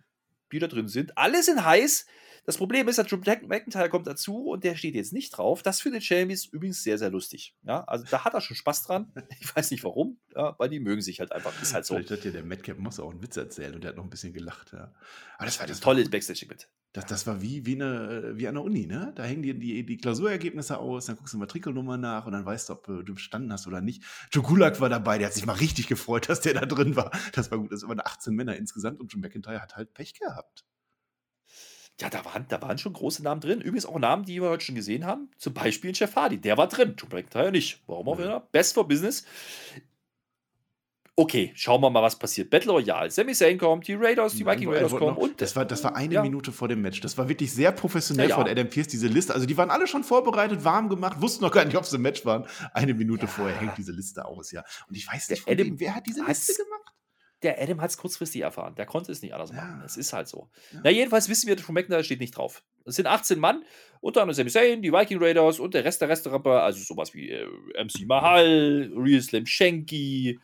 [0.53, 1.17] die da drin sind.
[1.17, 2.07] Alle sind heiß.
[2.49, 5.61] Das Problem ist, der Drew McIntyre kommt dazu und der steht jetzt nicht drauf.
[5.63, 7.55] Das findet Jamies übrigens sehr, sehr lustig.
[7.63, 9.13] Ja, also da hat er schon Spaß dran.
[9.41, 11.53] Ich weiß nicht warum, ja, weil die mögen sich halt einfach.
[11.61, 11.93] Ist halt so.
[11.93, 14.09] Vielleicht hat ja der Madcap Moss auch einen Witz erzählt und der hat noch ein
[14.09, 14.73] bisschen gelacht.
[14.73, 14.95] Ja.
[15.37, 16.71] Aber das war das tolle Backstage mit.
[16.95, 19.13] Das, das war wie, wie, eine, wie an der Uni, ne?
[19.15, 22.71] Da hängen die, die, die Klausurergebnisse aus, dann guckst du Matrikelnummer nach und dann weißt
[22.71, 24.03] du, ob du bestanden hast oder nicht.
[24.33, 27.11] Joe Gulak war dabei, der hat sich mal richtig gefreut, dass der da drin war.
[27.35, 30.65] Das war gut, das waren 18 Männer insgesamt und Joe McIntyre hat halt Pech gehabt.
[32.01, 33.61] Ja, da waren, da waren schon große Namen drin.
[33.61, 35.31] Übrigens auch Namen, die wir heute schon gesehen haben.
[35.37, 36.39] Zum Beispiel Jeff Hardy.
[36.39, 36.95] Der war drin.
[36.97, 37.83] Drew McIntyre nicht.
[37.87, 38.41] Warum auch immer.
[38.53, 39.25] Best for Business.
[41.17, 42.49] Okay, schauen wir mal, was passiert.
[42.49, 43.11] Battle Royale.
[43.11, 45.17] Sami Zayn kommt, die Raiders, die Viking Raiders kommen.
[45.17, 46.23] Noch, und das, war, das war eine ja.
[46.23, 47.01] Minute vor dem Match.
[47.01, 48.41] Das war wirklich sehr professionell ja, ja.
[48.41, 49.35] von Adam Pierce, diese Liste.
[49.35, 52.03] Also die waren alle schon vorbereitet, warm gemacht, wussten noch gar nicht, ob sie im
[52.03, 52.47] Match waren.
[52.73, 54.63] Eine Minute vorher hängt diese Liste aus, ja.
[54.89, 56.95] Und ich weiß nicht, Adam, wem, wer hat diese Liste gemacht?
[57.43, 58.75] Der Adam hat es kurzfristig erfahren.
[58.75, 59.83] Der konnte es nicht anders machen.
[59.85, 60.49] Es ist halt so.
[60.73, 60.81] Ja.
[60.85, 62.63] Na, jedenfalls wissen wir, Drew McIntyre steht nicht drauf.
[62.85, 63.65] Es sind 18 Mann,
[64.01, 67.31] unter anderem Sami Zayn, die Viking Raiders und der Rest der Restaurant, also sowas wie
[67.31, 70.41] äh, MC Mahal, Real Slim Shanky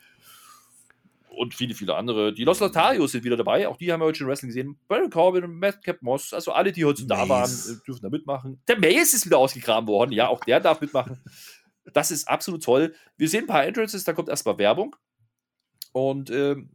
[1.37, 2.33] und viele, viele andere.
[2.33, 3.69] Die Los Lotarios sind wieder dabei.
[3.69, 4.79] Auch die haben wir heute schon Wrestling gesehen.
[4.89, 8.61] Baron Corbin, Madcap Moss, also alle, die heute da waren, äh, dürfen da mitmachen.
[8.69, 10.13] Der Mace ist wieder ausgegraben worden.
[10.13, 11.21] Ja, auch der darf mitmachen.
[11.93, 12.95] Das ist absolut toll.
[13.19, 14.97] Wir sehen ein paar Entrances, da kommt erstmal Werbung.
[15.93, 16.71] Und ähm,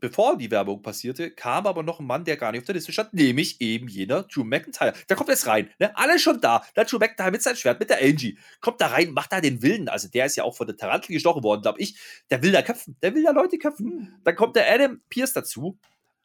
[0.00, 2.92] bevor die Werbung passierte, kam aber noch ein Mann, der gar nicht auf der Liste
[2.92, 4.94] stand, nämlich eben jener Drew McIntyre.
[5.08, 5.96] Der kommt jetzt rein, ne?
[5.96, 6.64] Alle schon da.
[6.76, 8.38] Der Drew McIntyre mit seinem Schwert, mit der Angie.
[8.60, 9.88] Kommt da rein, macht da den Willen.
[9.88, 11.96] Also der ist ja auch von der Tarantel gestochen worden, glaube ich.
[12.30, 12.96] Der will da köpfen.
[13.02, 13.86] Der will da Leute köpfen.
[13.86, 14.08] Hm.
[14.24, 15.78] Dann kommt der Adam Pierce dazu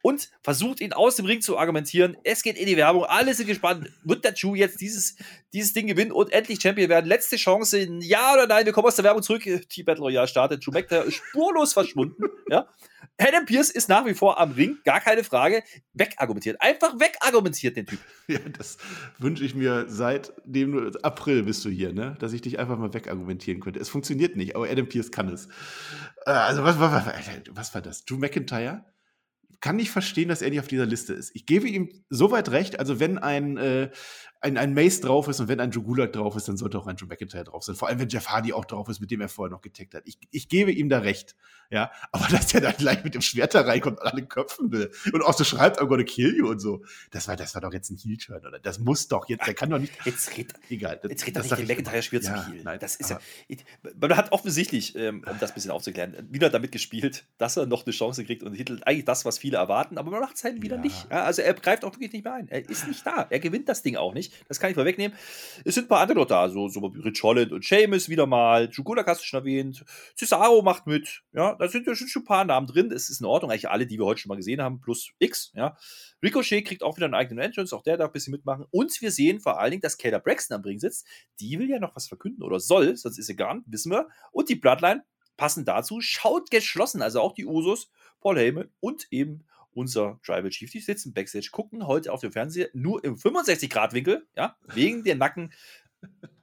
[0.05, 2.15] und versucht ihn aus dem Ring zu argumentieren.
[2.23, 3.89] Es geht in die Werbung, alle sind gespannt.
[4.03, 5.15] Wird der Drew jetzt dieses,
[5.51, 7.07] dieses Ding gewinnen und endlich Champion werden?
[7.07, 8.67] Letzte Chance, ja oder nein?
[8.67, 9.41] Wir kommen aus der Werbung zurück.
[9.43, 10.63] Die Battle Royale startet.
[10.63, 12.23] Drew McIntyre ist spurlos verschwunden.
[12.51, 12.69] Ja.
[13.17, 15.63] Adam Pierce ist nach wie vor am Ring, gar keine Frage.
[15.93, 16.61] Wegargumentiert.
[16.61, 17.99] Einfach wegargumentiert, den Typ.
[18.27, 18.77] Ja, das
[19.19, 22.17] wünsche ich mir seit dem April bist du hier, ne?
[22.19, 23.79] Dass ich dich einfach mal wegargumentieren könnte.
[23.79, 25.47] Es funktioniert nicht, aber Adam Pierce kann es.
[26.25, 27.13] Äh, also, was, was, was,
[27.51, 28.03] was war das?
[28.05, 28.83] Drew McIntyre?
[29.61, 31.35] Kann nicht verstehen, dass er nicht auf dieser Liste ist.
[31.35, 33.91] Ich gebe ihm soweit recht, also wenn ein, äh,
[34.45, 36.85] ein, ein Mace drauf ist und wenn ein Joe Gulak drauf ist, dann sollte auch
[36.85, 37.75] ein Joe McIntyre drauf sein.
[37.75, 40.03] Vor allem, wenn Jeff Hardy auch drauf ist, mit dem er vorher noch getaggt hat.
[40.05, 41.35] Ich, ich gebe ihm da recht.
[41.71, 44.91] Ja, aber dass der dann gleich mit dem Schwert da reinkommt und alle köpfen will
[45.11, 46.83] und auch so schreibt, I'm gonna kill you und so.
[47.09, 48.59] Das war, das war doch jetzt ein Heel-Turn, oder?
[48.59, 49.93] Das muss doch jetzt, der kann doch nicht.
[50.05, 50.99] Jetzt red, egal.
[51.01, 52.63] Das, jetzt red das nicht den McIntyre schwer ja, zum Heel.
[52.63, 53.19] Nein, das ist ja,
[53.99, 57.85] man hat offensichtlich, ähm, um das ein bisschen aufzuklären, wieder damit gespielt, dass er noch
[57.85, 60.61] eine Chance kriegt und hitelt eigentlich das, was viele erwarten, aber man macht es halt
[60.61, 60.81] wieder ja.
[60.81, 61.07] nicht.
[61.09, 62.47] Ja, also er greift auch wirklich nicht mehr ein.
[62.47, 63.25] Er ist nicht da.
[63.29, 64.33] Er gewinnt das Ding auch nicht.
[64.47, 65.17] Das kann ich vorwegnehmen.
[65.63, 68.69] Es sind ein paar andere noch da, so, so Rich Holland und Seamus wieder mal.
[68.71, 69.83] Jugulak hast du schon erwähnt.
[70.15, 71.23] Cesaro macht mit.
[71.33, 72.91] Ja, da sind ja schon ein paar Namen drin.
[72.91, 73.51] Es ist in Ordnung.
[73.51, 75.51] Eigentlich alle, die wir heute schon mal gesehen haben, plus X.
[75.55, 75.77] Ja.
[76.23, 77.75] Ricochet kriegt auch wieder einen eigenen Entrance.
[77.75, 78.65] Auch der darf ein bisschen mitmachen.
[78.71, 81.07] Und wir sehen vor allen Dingen, dass Kayla Braxton am Ring sitzt.
[81.39, 84.07] Die will ja noch was verkünden oder soll, sonst ist sie gar nicht, wissen wir.
[84.31, 85.03] Und die Bloodline
[85.37, 87.01] passend dazu schaut geschlossen.
[87.01, 87.89] Also auch die Usos,
[88.21, 89.45] Paul Heyman und eben
[89.75, 94.57] unser Tribal Chief, die sitzen backstage, gucken heute auf dem Fernseher nur im 65-Grad-Winkel, ja,
[94.73, 95.53] wegen der Nacken.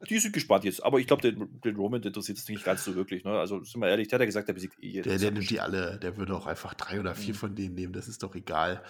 [0.08, 2.96] Die sind gespannt jetzt, aber ich glaube, den, den, Roman interessiert es nicht ganz so
[2.96, 3.22] wirklich.
[3.22, 3.30] Ne?
[3.38, 5.60] Also, sind wir ehrlich, der hat ja gesagt, der besiegt eh Der, der nimmt die
[5.60, 7.38] alle, der würde auch einfach drei oder vier mhm.
[7.38, 8.82] von denen nehmen, das ist doch egal.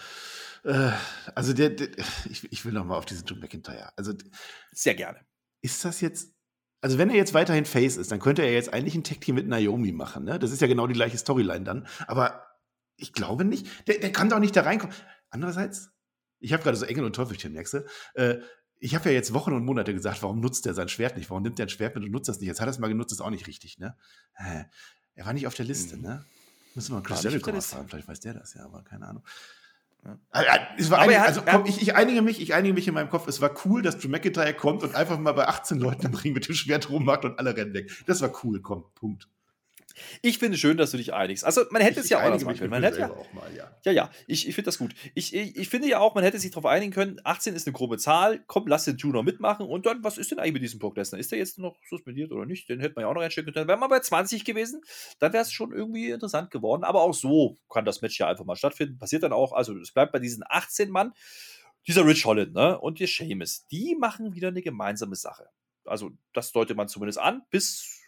[0.63, 0.89] Äh,
[1.35, 1.89] also, der, der,
[2.29, 3.91] ich, ich will noch mal auf diesen Joe McIntyre.
[3.95, 4.13] Also,
[4.71, 5.19] Sehr gerne.
[5.61, 6.33] Ist das jetzt
[6.81, 9.47] also wenn er jetzt weiterhin Face ist, dann könnte er jetzt eigentlich ein Tag-Team mit
[9.47, 10.25] Naomi machen.
[10.25, 10.37] Ne?
[10.37, 11.87] Das ist ja genau die gleiche Storyline dann.
[12.07, 12.43] Aber
[13.03, 13.67] ich glaube nicht.
[13.87, 14.95] Der, der kann doch nicht da reinkommen.
[15.29, 15.91] Andererseits,
[16.39, 17.85] ich habe gerade so Engel und Teufelchen, merkst du?
[18.15, 18.39] Äh,
[18.79, 21.29] ich habe ja jetzt Wochen und Monate gesagt, warum nutzt er sein Schwert nicht?
[21.29, 22.47] Warum nimmt er ein Schwert mit und nutzt das nicht?
[22.47, 23.95] Jetzt hat er es mal genutzt, ist auch nicht richtig, ne?
[25.15, 26.01] Er war nicht auf der Liste, mhm.
[26.01, 26.25] ne?
[26.75, 29.23] Müssen wir mal Chris Jericho fragen, vielleicht weiß der das ja, aber keine Ahnung.
[30.03, 30.19] Ja.
[30.31, 33.27] Einig, hat, also komm, ich, ich, einige mich, ich einige mich in meinem Kopf.
[33.27, 36.33] Es war cool, dass Drew McIntyre kommt und einfach mal bei 18 Leuten im Ring
[36.33, 37.89] mit dem Schwert rummacht und alle rennen weg.
[38.05, 39.29] Das war cool, komm, Punkt.
[40.21, 41.45] Ich finde schön, dass du dich einigst.
[41.45, 42.69] Also, man hätte es ja auch anders machen können.
[42.69, 43.71] Man hätte ja, mal, ja.
[43.83, 44.93] ja, ja, ich, ich finde das gut.
[45.13, 47.73] Ich, ich, ich finde ja auch, man hätte sich darauf einigen können, 18 ist eine
[47.73, 50.79] grobe Zahl, komm, lass den Junior mitmachen und dann, was ist denn eigentlich mit diesem
[50.79, 51.19] Brock Lesnar?
[51.19, 52.69] Ist der jetzt noch suspendiert oder nicht?
[52.69, 53.55] Den hätte man ja auch noch einstellen können.
[53.55, 54.81] Dann wären wir bei 20 gewesen,
[55.19, 56.83] dann wäre es schon irgendwie interessant geworden.
[56.83, 58.97] Aber auch so kann das Match ja einfach mal stattfinden.
[58.97, 61.13] Passiert dann auch, also es bleibt bei diesen 18 Mann.
[61.85, 65.49] Dieser Rich Holland ne, und der Seamus, die machen wieder eine gemeinsame Sache.
[65.85, 68.02] Also das deutet man zumindest an, bis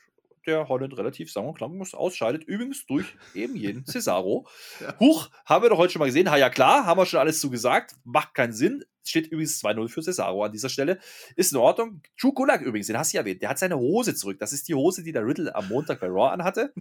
[0.46, 2.44] der Holland relativ sang- und klanglos ausscheidet.
[2.44, 4.48] Übrigens durch eben jeden Cesaro.
[4.82, 5.00] Ja.
[5.00, 6.30] Huch, haben wir doch heute schon mal gesehen.
[6.30, 7.96] Ha, ja klar, haben wir schon alles zu gesagt.
[8.04, 8.84] Macht keinen Sinn.
[9.04, 10.98] Steht übrigens 2-0 für Cesaro an dieser Stelle.
[11.36, 12.02] Ist in Ordnung.
[12.20, 13.42] Drew Gulak übrigens, den hast du ja erwähnt.
[13.42, 14.40] Der hat seine Hose zurück.
[14.40, 16.74] Das ist die Hose, die der Riddle am Montag bei Raw anhatte.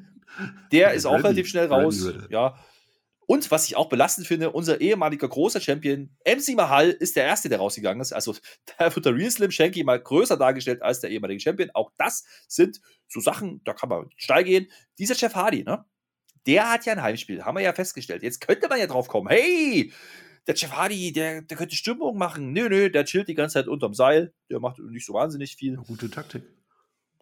[0.72, 2.10] Der ist auch relativ schnell raus.
[2.30, 2.56] Ja.
[3.26, 7.48] Und was ich auch belastend finde, unser ehemaliger großer Champion MC Mahal ist der Erste,
[7.48, 8.12] der rausgegangen ist.
[8.12, 8.34] Also
[8.78, 11.70] da wird der Real Slim Shanky mal größer dargestellt als der ehemalige Champion.
[11.74, 14.70] Auch das sind so Sachen, da kann man steil gehen.
[14.98, 15.84] Dieser Jeff Hardy, ne?
[16.46, 18.22] Der hat ja ein Heimspiel, haben wir ja festgestellt.
[18.22, 19.90] Jetzt könnte man ja drauf kommen, hey,
[20.46, 22.52] der Jeff Hardy, der, der könnte Stimmung machen.
[22.52, 24.34] Nö, nö, der chillt die ganze Zeit unterm Seil.
[24.50, 26.42] Der macht nicht so wahnsinnig viel Gute Taktik.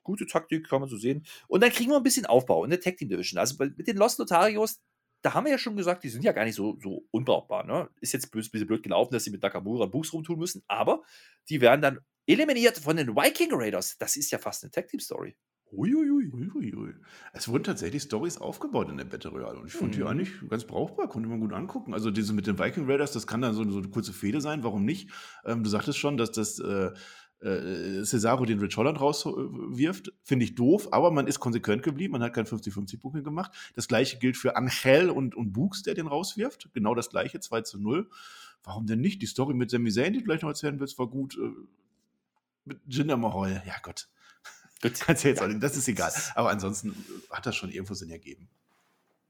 [0.03, 1.24] gute Taktik, kann man so sehen.
[1.46, 3.38] Und dann kriegen wir ein bisschen Aufbau in der Tag Team Division.
[3.38, 4.80] Also mit den Los Lotarios,
[5.22, 7.64] da haben wir ja schon gesagt, die sind ja gar nicht so, so unbrauchbar.
[7.64, 7.88] Ne?
[8.00, 11.02] Ist jetzt ein bisschen blöd gelaufen, dass sie mit Nakamura und Buchs rumtun müssen, aber
[11.48, 13.96] die werden dann eliminiert von den Viking Raiders.
[13.98, 15.36] Das ist ja fast eine Tag Team Story.
[15.72, 16.30] Uiuiui.
[16.32, 16.94] Uiuiui.
[17.32, 20.06] Es wurden tatsächlich Stories aufgebaut in der Battle Royale und ich fand die Mhm.
[20.06, 21.94] eigentlich ganz brauchbar, konnte man gut angucken.
[21.94, 24.64] Also diese mit den Viking Raiders, das kann dann so, so eine kurze Fehde sein,
[24.64, 25.10] warum nicht?
[25.46, 26.90] Ähm, du sagtest schon, dass das äh,
[27.43, 32.22] äh, Cesaro den Rich Holland rauswirft, finde ich doof, aber man ist konsequent geblieben, man
[32.22, 33.53] hat kein 50-50-Booking gemacht.
[33.74, 36.70] Das gleiche gilt für Angel und, und Books, der den rauswirft.
[36.72, 38.09] Genau das gleiche, 2 zu 0.
[38.64, 39.22] Warum denn nicht?
[39.22, 41.36] Die Story mit Sami Zayn, die du gleich noch erzählen willst, war gut.
[41.36, 41.51] Äh,
[42.64, 44.09] mit Jinder Mahal, ja Gott.
[44.80, 44.95] Gut.
[45.01, 46.12] Kannst du jetzt auch nicht, das ist egal.
[46.34, 48.49] Aber ansonsten äh, hat das schon irgendwo Sinn ergeben.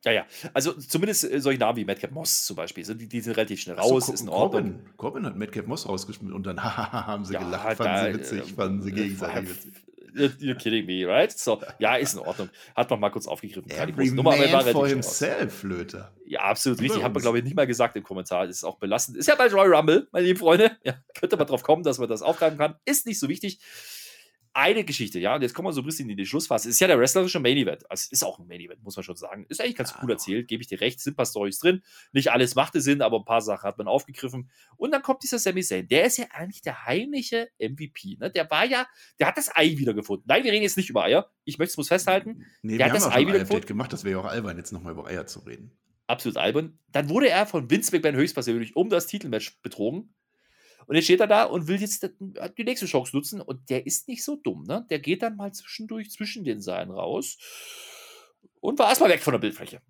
[0.05, 0.27] Ja, ja.
[0.53, 3.77] Also zumindest äh, solche Namen wie Madcap Moss zum Beispiel, die, die sind relativ schnell
[3.77, 4.63] so, raus, Co- ist in Ordnung.
[4.63, 8.19] Corbin, Corbin hat Madcap Moss rausgeschmissen und dann haben sie Ja, gelacht, da, fanden sie
[8.19, 9.73] witzig, äh, fanden sie äh, gegenseitig witzig.
[10.15, 11.33] You're, kidding me, right?
[11.33, 12.51] So, ja, ist in Ordnung.
[12.77, 13.71] Hat man mal kurz aufgegriffen.
[13.71, 16.13] Keine große Nummer, aber man war for himself, Flöter.
[16.27, 17.03] Ja, absolut Bei richtig.
[17.03, 18.47] Hat man, glaube ich, nicht mal gesagt im Kommentar.
[18.47, 19.17] Das ist auch belastend.
[19.17, 20.77] Ist ja bald Royal Rumble, meine lieben Freunde.
[20.85, 22.75] Ja, könnte man drauf kommen, dass man das aufgreifen kann.
[22.85, 23.59] Ist nicht so wichtig.
[24.55, 26.69] Eine Geschichte, ja, und jetzt kommen wir so ein bisschen in die Schlussphase.
[26.69, 27.91] Ist ja der wrestlerische Main Event.
[27.91, 29.47] Also, es ist auch ein Main Event, muss man schon sagen.
[29.49, 30.01] Ist eigentlich ganz Ja.
[30.03, 31.01] cool erzählt, gebe ich dir recht.
[31.01, 31.83] Sind ein paar Storys drin.
[32.13, 34.51] Nicht alles machte Sinn, aber ein paar Sachen hat man aufgegriffen.
[34.77, 35.89] Und dann kommt dieser Sami Zayn.
[35.89, 38.19] Der ist ja eigentlich der heimliche MVP.
[38.21, 38.31] Ne?
[38.31, 38.87] Der war ja,
[39.19, 40.25] der hat das Ei wiedergefunden.
[40.29, 41.31] Nein, wir reden jetzt nicht über Eier.
[41.45, 42.45] Ich möchte es bloß festhalten.
[42.61, 43.67] Nee, Der wir hat haben das Ei schon wieder ein Update gefunden.
[43.69, 45.73] gemacht, das wäre ja auch albern, jetzt nochmal über Eier zu reden.
[46.09, 46.79] absolut albern.
[46.91, 50.13] Dann wurde er von Vince McMahon höchstpersönlich um das Titelmatch betrogen.
[50.93, 52.07] Und jetzt steht er da und will jetzt
[52.59, 53.40] die nächste Chance nutzen.
[53.40, 54.86] Und der ist nicht so dumm, ne?
[54.90, 57.38] Der geht dann mal zwischendurch zwischen den Seilen raus
[58.61, 59.80] und war erstmal weg von der Bildfläche.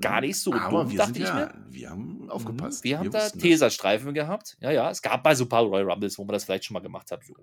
[0.00, 1.66] Gar nicht so Aber dumm, wir dachte sind ich ja, mir.
[1.70, 2.84] wir haben aufgepasst.
[2.84, 3.30] Mhm, Wir haben da.
[3.30, 4.56] Teserstreifen gehabt.
[4.60, 4.90] Ja, ja.
[4.92, 7.10] Es gab bei so ein paar Royal Rumbles, wo man das vielleicht schon mal gemacht
[7.10, 7.24] hat.
[7.24, 7.34] So.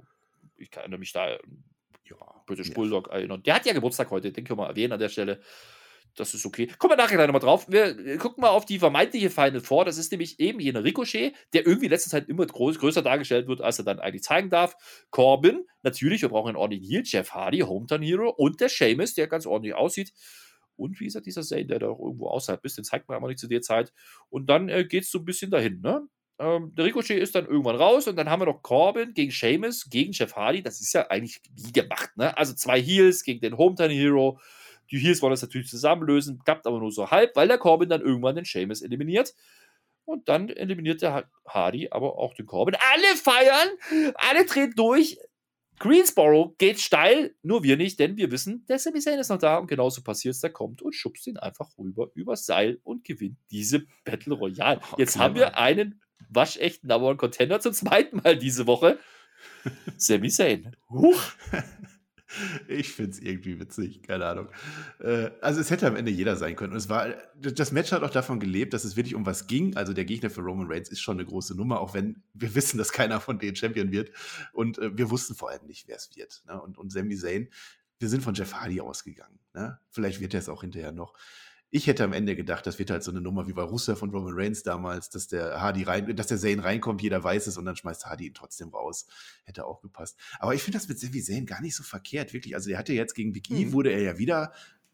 [0.56, 1.64] Ich kann mich da an
[2.06, 2.16] Ja,
[2.46, 2.76] British ja.
[2.76, 3.44] Bulldog erinnern.
[3.44, 5.42] Der hat ja Geburtstag heute, den können wir erwähnen an der Stelle.
[6.16, 6.68] Das ist okay.
[6.78, 7.68] Kommen wir nachher nochmal drauf.
[7.70, 9.86] Wir äh, gucken mal auf die vermeintliche Final Four.
[9.86, 13.48] Das ist nämlich eben jener Ricochet, der irgendwie in letzter Zeit immer groß, größer dargestellt
[13.48, 14.76] wird, als er dann eigentlich zeigen darf.
[15.12, 17.04] Corbin, natürlich, wir brauchen einen ordentlichen Heal.
[17.06, 18.30] Jeff Hardy, Hometown Hero.
[18.30, 20.12] Und der Seamus, der ganz ordentlich aussieht.
[20.76, 23.28] Und wie gesagt, dieser Zane, der da auch irgendwo außerhalb ist, den zeigt man aber
[23.28, 23.94] nicht zu der Zeit.
[24.30, 26.08] Und dann äh, geht es so ein bisschen dahin, ne?
[26.40, 29.90] Ähm, der Ricochet ist dann irgendwann raus und dann haben wir noch Corbin gegen Seamus,
[29.90, 30.64] gegen Jeff Hardy.
[30.64, 32.36] Das ist ja eigentlich wie gemacht, ne?
[32.38, 34.40] Also zwei Heels gegen den Hometown Hero.
[34.92, 38.02] Die Heels wollen das natürlich zusammenlösen, klappt aber nur so halb, weil der Corbin dann
[38.02, 39.34] irgendwann den Seamus eliminiert.
[40.06, 42.76] Und dann eliminiert der Ha- Hardy aber auch den Corbin.
[42.94, 45.18] Alle feiern, alle drehen durch.
[45.78, 49.58] Greensboro geht steil, nur wir nicht, denn wir wissen, der Sami Zayn ist noch da
[49.60, 53.38] und genauso passiert es, der kommt und schubst ihn einfach rüber übers Seil und gewinnt
[53.50, 54.82] diese Battle Royale.
[54.92, 59.00] Oh, Jetzt haben wir einen waschechten Number One Contender zum zweiten Mal diese Woche.
[59.98, 60.76] Sami Zayn.
[60.90, 61.22] Huch.
[62.68, 64.50] Ich finde es irgendwie witzig, keine Ahnung.
[65.00, 66.74] Äh, also es hätte am Ende jeder sein können.
[66.74, 69.76] Und es war, das Match hat auch davon gelebt, dass es wirklich um was ging.
[69.76, 72.78] Also der Gegner für Roman Reigns ist schon eine große Nummer, auch wenn wir wissen,
[72.78, 74.12] dass keiner von denen Champion wird.
[74.54, 76.44] Und äh, wir wussten vor allem nicht, wer es wird.
[76.48, 76.62] Ne?
[76.62, 77.50] Und, und Sami Zayn,
[78.00, 79.40] wir sind von Jeff Hardy ausgegangen.
[79.54, 79.80] Ne?
[79.90, 81.16] Vielleicht wird er es auch hinterher noch.
[81.72, 84.10] Ich hätte am Ende gedacht, das wird halt so eine Nummer wie bei Rusev von
[84.10, 87.66] Roman Reigns damals, dass der Hardy rein, dass der Zayn reinkommt, jeder weiß es und
[87.66, 89.06] dann schmeißt Hardy ihn trotzdem raus.
[89.44, 90.18] Hätte auch gepasst.
[90.40, 92.56] Aber ich finde das mit Sami Zayn gar nicht so verkehrt, wirklich.
[92.56, 93.74] Also er hatte jetzt gegen Big E, Mhm.
[93.74, 94.52] wurde er ja wieder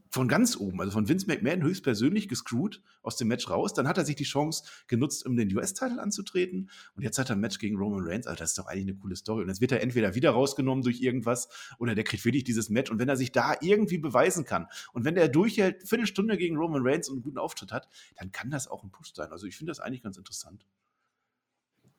[0.10, 3.74] von ganz oben, also von Vince McMahon höchstpersönlich gescrewt aus dem Match raus.
[3.74, 6.70] Dann hat er sich die Chance genutzt, um den US-Titel anzutreten.
[6.95, 8.28] Und jetzt hat er ein Match gegen Roman Reigns.
[8.28, 9.41] Also das ist doch eigentlich eine coole Story.
[9.41, 11.49] Und jetzt wird er entweder wieder rausgenommen durch irgendwas
[11.80, 12.91] oder der kriegt wirklich dieses Match.
[12.91, 16.82] Und wenn er sich da irgendwie beweisen kann und wenn der durchhält, Viertelstunde gegen Roman
[16.86, 19.32] Reigns und einen guten Auftritt hat, dann kann das auch ein Push sein.
[19.32, 20.66] Also ich finde das eigentlich ganz interessant.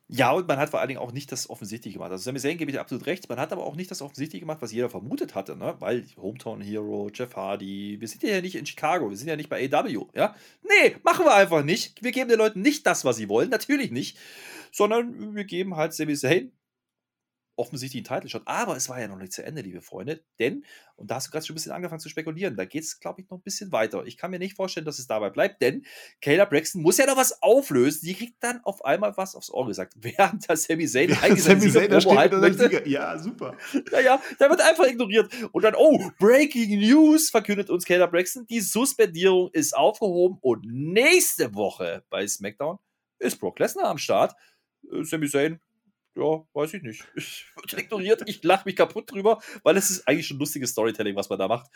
[0.08, 2.12] Ja, und man hat vor allen Dingen auch nicht das Offensichtliche gemacht.
[2.12, 3.28] Also Sami Zayn gebe ich absolut recht.
[3.28, 5.74] Man hat aber auch nicht das Offensichtliche gemacht, was jeder vermutet hatte, ne?
[5.80, 9.48] Weil Hometown Hero, Jeff Hardy, wir sind ja nicht in Chicago, wir sind ja nicht
[9.48, 10.36] bei AW, ja?
[10.62, 12.04] Nee, machen wir einfach nicht.
[12.04, 14.16] Wir geben den Leuten nicht das, was sie wollen, natürlich nicht.
[14.70, 16.52] Sondern wir geben halt Sami Zayn
[17.56, 18.42] offensichtlich einen Title Shot.
[18.44, 20.22] Aber es war ja noch nicht zu Ende, liebe Freunde.
[20.38, 20.64] Denn,
[20.96, 23.20] und da hast du gerade schon ein bisschen angefangen zu spekulieren, da geht es, glaube
[23.20, 24.04] ich, noch ein bisschen weiter.
[24.04, 25.84] Ich kann mir nicht vorstellen, dass es dabei bleibt, denn
[26.20, 28.06] Kayla Braxton muss ja noch was auflösen.
[28.06, 31.42] Die kriegt dann auf einmal was aufs Ohr gesagt, während der Sami Zayn ja, eigentlich
[31.42, 32.64] Sami Zayn, da steht halten möchte.
[32.64, 32.86] Sieger.
[32.86, 33.56] Ja, super.
[33.92, 35.30] Naja, der wird einfach ignoriert.
[35.52, 41.54] Und dann, oh, Breaking News verkündet uns Kayla Braxton, die Suspendierung ist aufgehoben und nächste
[41.54, 42.78] Woche bei SmackDown
[43.18, 44.34] ist Brock Lesnar am Start.
[44.92, 45.60] Äh, Sami Zayn
[46.16, 47.06] ja, weiß ich nicht.
[47.66, 51.28] Ich ignoriert, ich lache mich kaputt drüber, weil es ist eigentlich schon lustiges Storytelling, was
[51.28, 51.68] man da macht.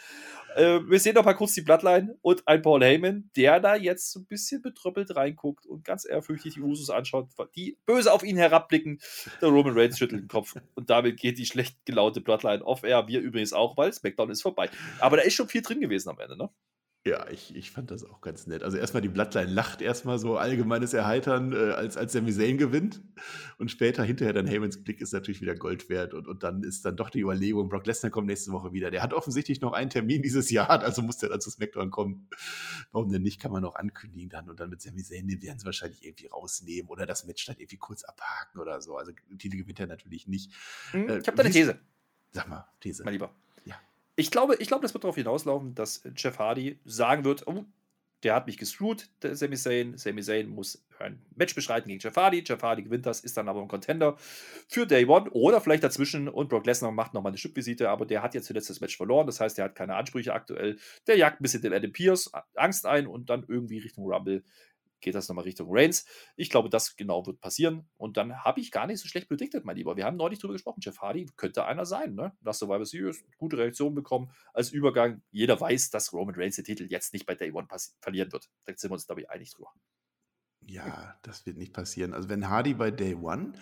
[0.55, 4.13] Äh, wir sehen noch mal kurz die Bloodline und ein Paul Heyman, der da jetzt
[4.13, 8.37] so ein bisschen betröppelt reinguckt und ganz ehrfürchtig die Usos anschaut, die böse auf ihn
[8.37, 9.01] herabblicken.
[9.41, 13.09] Der Roman Reigns schüttelt den Kopf und damit geht die schlecht gelaunte Bloodline off-air.
[13.09, 14.71] Wir übrigens auch, weil SmackDown ist vorbei.
[15.01, 16.51] Aber da ist schon viel drin gewesen am Ende, ne?
[17.07, 18.63] Ja, ich, ich fand das auch ganz nett.
[18.63, 23.01] Also erstmal die Bloodline lacht erstmal so allgemeines Erheitern, äh, als, als Sami Zayn gewinnt.
[23.57, 26.13] Und später hinterher dann Heymans Blick ist natürlich wieder Gold wert.
[26.13, 28.91] Und, und dann ist dann doch die Überlegung, Brock Lesnar kommt nächste Woche wieder.
[28.91, 32.29] Der hat offensichtlich noch einen Termin dieses Jahr, also muss der dann zu SmackDown kommen.
[32.93, 33.41] Warum denn nicht?
[33.41, 34.51] Kann man auch ankündigen dann.
[34.51, 37.57] Und dann mit Sami Zayn, den werden sie wahrscheinlich irgendwie rausnehmen oder das Match dann
[37.57, 38.99] irgendwie kurz abhaken oder so.
[38.99, 40.53] Also Titel gewinnt er natürlich nicht.
[40.91, 41.81] Hm, ich habe da eine These.
[42.33, 43.05] Sag mal, These.
[43.05, 43.35] Mein Lieber.
[44.21, 47.65] Ich glaube, ich glaube, das wird darauf hinauslaufen, dass Jeff Hardy sagen wird, oh,
[48.23, 49.97] der hat mich gescrewt, der Sami Zayn.
[49.97, 52.45] Sami Zayn muss ein Match bestreiten gegen Jeff Hardy.
[52.47, 54.19] Jeff Hardy gewinnt das, ist dann aber ein Contender
[54.69, 58.23] für Day One oder vielleicht dazwischen und Brock Lesnar macht nochmal eine Stückvisite, aber der
[58.23, 59.27] hat jetzt zuletzt das Match verloren.
[59.27, 60.77] Das heißt, der hat keine Ansprüche aktuell.
[61.07, 64.45] Der jagt ein bisschen den Adam Pierce Angst ein und dann irgendwie Richtung Rumble
[65.01, 66.05] geht das nochmal Richtung Reigns.
[66.37, 67.89] Ich glaube, das genau wird passieren.
[67.97, 69.97] Und dann habe ich gar nicht so schlecht prediktet, mein Lieber.
[69.97, 70.81] Wir haben neulich drüber gesprochen.
[70.83, 72.37] Jeff Hardy könnte einer sein, ne?
[72.41, 73.25] Nach Survivor Series.
[73.39, 75.23] Gute Reaktion bekommen als Übergang.
[75.31, 77.69] Jeder weiß, dass Roman Reigns den Titel jetzt nicht bei Day One
[78.01, 78.49] verlieren wird.
[78.65, 79.73] Da sind wir uns, glaube ich, einig drüber.
[80.67, 82.15] Ja, das wird nicht passieren.
[82.15, 83.53] Also, wenn Hardy bei Day One.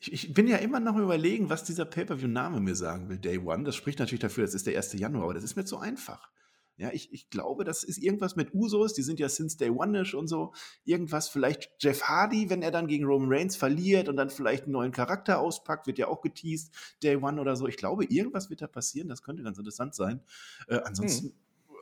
[0.00, 3.64] Ich, ich bin ja immer noch überlegen, was dieser Pay-Per-View-Name mir sagen will, Day One.
[3.64, 4.94] Das spricht natürlich dafür, das ist der 1.
[4.94, 6.30] Januar, aber das ist mir zu einfach.
[6.76, 10.14] Ja, ich, ich glaube, das ist irgendwas mit Usos, die sind ja since day one-ish
[10.14, 10.52] und so.
[10.84, 14.72] Irgendwas, vielleicht Jeff Hardy, wenn er dann gegen Roman Reigns verliert und dann vielleicht einen
[14.72, 17.68] neuen Charakter auspackt, wird ja auch geteased, Day One oder so.
[17.68, 20.20] Ich glaube, irgendwas wird da passieren, das könnte ganz interessant sein.
[20.66, 21.34] Äh, ansonsten, hm.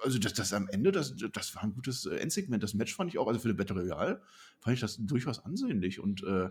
[0.03, 2.62] also das, das am Ende, das, das war ein gutes äh, Endsegment.
[2.62, 4.20] Das Match fand ich auch, also für den Battle Royale,
[4.61, 6.51] fand ich das durchaus ansehnlich und äh,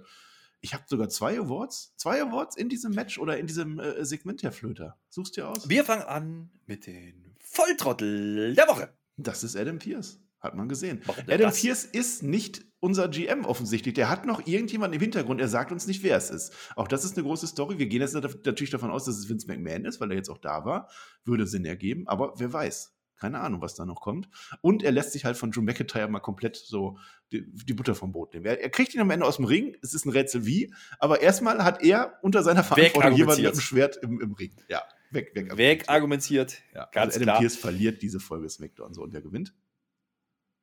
[0.62, 4.42] ich habe sogar zwei Awards, zwei Awards in diesem Match oder in diesem äh, Segment,
[4.44, 4.98] Herr Flöter.
[5.10, 5.68] Suchst dir aus?
[5.70, 8.94] Wir fangen an mit den Volltrottel der Woche.
[9.18, 10.20] Das ist Adam Pierce.
[10.40, 11.02] Hat man gesehen.
[11.28, 11.60] Adam das?
[11.60, 13.94] Pierce ist nicht unser GM offensichtlich.
[13.94, 15.42] Der hat noch irgendjemanden im Hintergrund.
[15.42, 16.54] Er sagt uns nicht, wer es ist.
[16.78, 17.78] Auch das ist eine große Story.
[17.78, 20.38] Wir gehen jetzt natürlich davon aus, dass es Vince McMahon ist, weil er jetzt auch
[20.38, 20.90] da war.
[21.26, 22.08] Würde Sinn ergeben.
[22.08, 22.96] Aber wer weiß.
[23.18, 24.30] Keine Ahnung, was da noch kommt.
[24.62, 26.98] Und er lässt sich halt von Drew McIntyre mal komplett so
[27.34, 28.46] die, die Butter vom Brot nehmen.
[28.46, 29.76] Er, er, kriegt ihn am Ende aus dem Ring.
[29.84, 30.74] Es ist ein Rätsel wie.
[30.98, 34.56] Aber erstmal hat er unter seiner Verantwortung jemanden mit dem Schwert im, im Ring.
[34.70, 34.82] Ja
[35.12, 36.62] weg, weg, weg argumentiert.
[36.74, 37.40] Ja, ganz also Adam klar.
[37.40, 39.54] Pierce verliert diese Folge SmackDown so und wer gewinnt?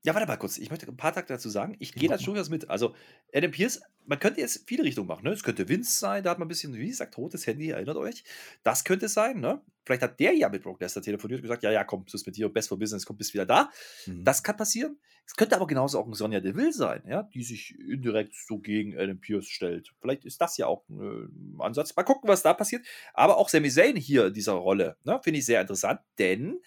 [0.05, 0.59] Ja, warte mal kurz.
[0.59, 1.77] Ich möchte ein paar Takte dazu sagen.
[1.81, 2.71] Ich gehe da durchaus mit.
[2.71, 2.95] Also,
[3.35, 5.25] Adam Pierce, man könnte jetzt viele Richtungen machen.
[5.25, 5.33] Ne?
[5.33, 8.25] Es könnte Vince sein, da hat man ein bisschen, wie gesagt, rotes Handy, erinnert euch.
[8.63, 9.41] Das könnte sein.
[9.41, 9.61] Ne?
[9.85, 12.69] Vielleicht hat der ja mit Brock Lesnar telefoniert und gesagt: Ja, ja, komm, suspendiere, best
[12.69, 13.71] for business, komm, bist wieder da.
[14.07, 14.25] Mhm.
[14.25, 14.99] Das kann passieren.
[15.27, 17.23] Es könnte aber genauso auch ein Sonja Deville sein, ja?
[17.23, 19.93] die sich indirekt so gegen Adam Pierce stellt.
[20.01, 21.95] Vielleicht ist das ja auch ein äh, Ansatz.
[21.95, 22.87] Mal gucken, was da passiert.
[23.13, 25.21] Aber auch Sami Zayn hier in dieser Rolle ne?
[25.23, 26.61] finde ich sehr interessant, denn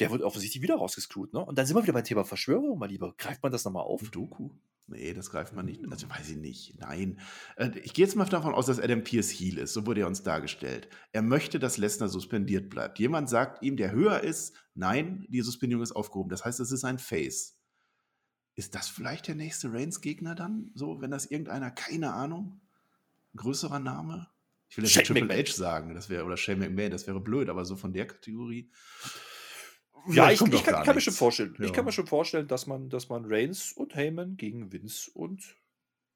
[0.00, 1.44] der wird offensichtlich wieder rausgescrewt, ne?
[1.44, 3.14] Und dann sind wir wieder beim Thema Verschwörung, mal lieber.
[3.16, 4.10] Greift man das nochmal auf?
[4.10, 4.50] Doku?
[4.90, 5.80] Nee, das greift man nicht.
[5.88, 6.78] Also weiß ich nicht.
[6.80, 7.20] Nein.
[7.56, 9.72] Äh, ich gehe jetzt mal davon aus, dass Adam Pierce Heel ist.
[9.72, 10.88] So wurde er uns dargestellt.
[11.12, 12.98] Er möchte, dass Lesnar suspendiert bleibt.
[12.98, 16.28] Jemand sagt ihm, der höher ist, nein, die Suspendierung ist aufgehoben.
[16.28, 17.60] Das heißt, es ist ein Face.
[18.56, 20.72] Ist das vielleicht der nächste Reigns-Gegner dann?
[20.74, 22.60] So, wenn das irgendeiner, keine Ahnung,
[23.36, 24.26] größerer Name?
[24.68, 27.64] Ich will jetzt Triple H sagen, das wäre, oder Shane McMahon, das wäre blöd, aber
[27.64, 28.70] so von der Kategorie.
[30.08, 31.54] Ja, ich, ich kann, kann mir schon vorstellen.
[31.58, 31.66] Ja.
[31.66, 35.56] Ich kann mir schon vorstellen, dass man, dass man Reigns und Heyman gegen Vince und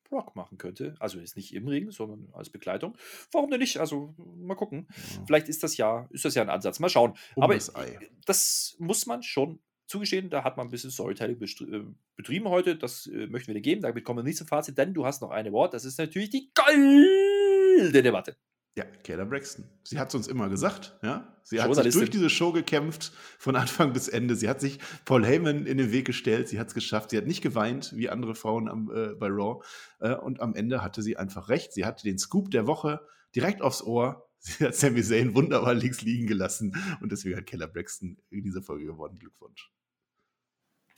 [0.05, 0.95] Brock machen könnte.
[1.01, 2.97] Also jetzt nicht im Ring, sondern als Begleitung.
[3.33, 3.79] Warum denn nicht?
[3.79, 4.87] Also mal gucken.
[4.89, 5.25] Ja.
[5.27, 6.79] Vielleicht ist das ja, ist das ja ein Ansatz.
[6.79, 7.15] Mal schauen.
[7.35, 7.59] Um Aber
[8.25, 11.85] das muss man schon zugestehen, da hat man ein bisschen Storytelling äh,
[12.17, 12.77] betrieben heute.
[12.77, 13.83] Das äh, möchten wir dir geben.
[13.83, 15.75] Damit kommen wir nicht zum Fazit, denn du hast noch eine Wort.
[15.75, 18.37] Das ist natürlich die goldene Debatte.
[18.77, 19.65] Ja, Kayla Braxton.
[19.85, 21.33] Sie hat es uns immer gesagt, ja.
[21.45, 24.35] Sie hat sich durch diese Show gekämpft, von Anfang bis Ende.
[24.35, 27.11] Sie hat sich Paul Heyman in den Weg gestellt, sie hat es geschafft.
[27.11, 29.63] Sie hat nicht geweint, wie andere Frauen am, äh, bei Raw.
[30.01, 31.73] Äh, und am Ende hatte sie einfach recht.
[31.73, 33.07] Sie hatte den Scoop der Woche
[33.37, 34.29] direkt aufs Ohr.
[34.39, 36.75] Sie hat Sami Zayn wunderbar links liegen gelassen.
[37.01, 39.19] Und deswegen hat Keller Braxton in dieser Folge gewonnen.
[39.19, 39.71] Glückwunsch.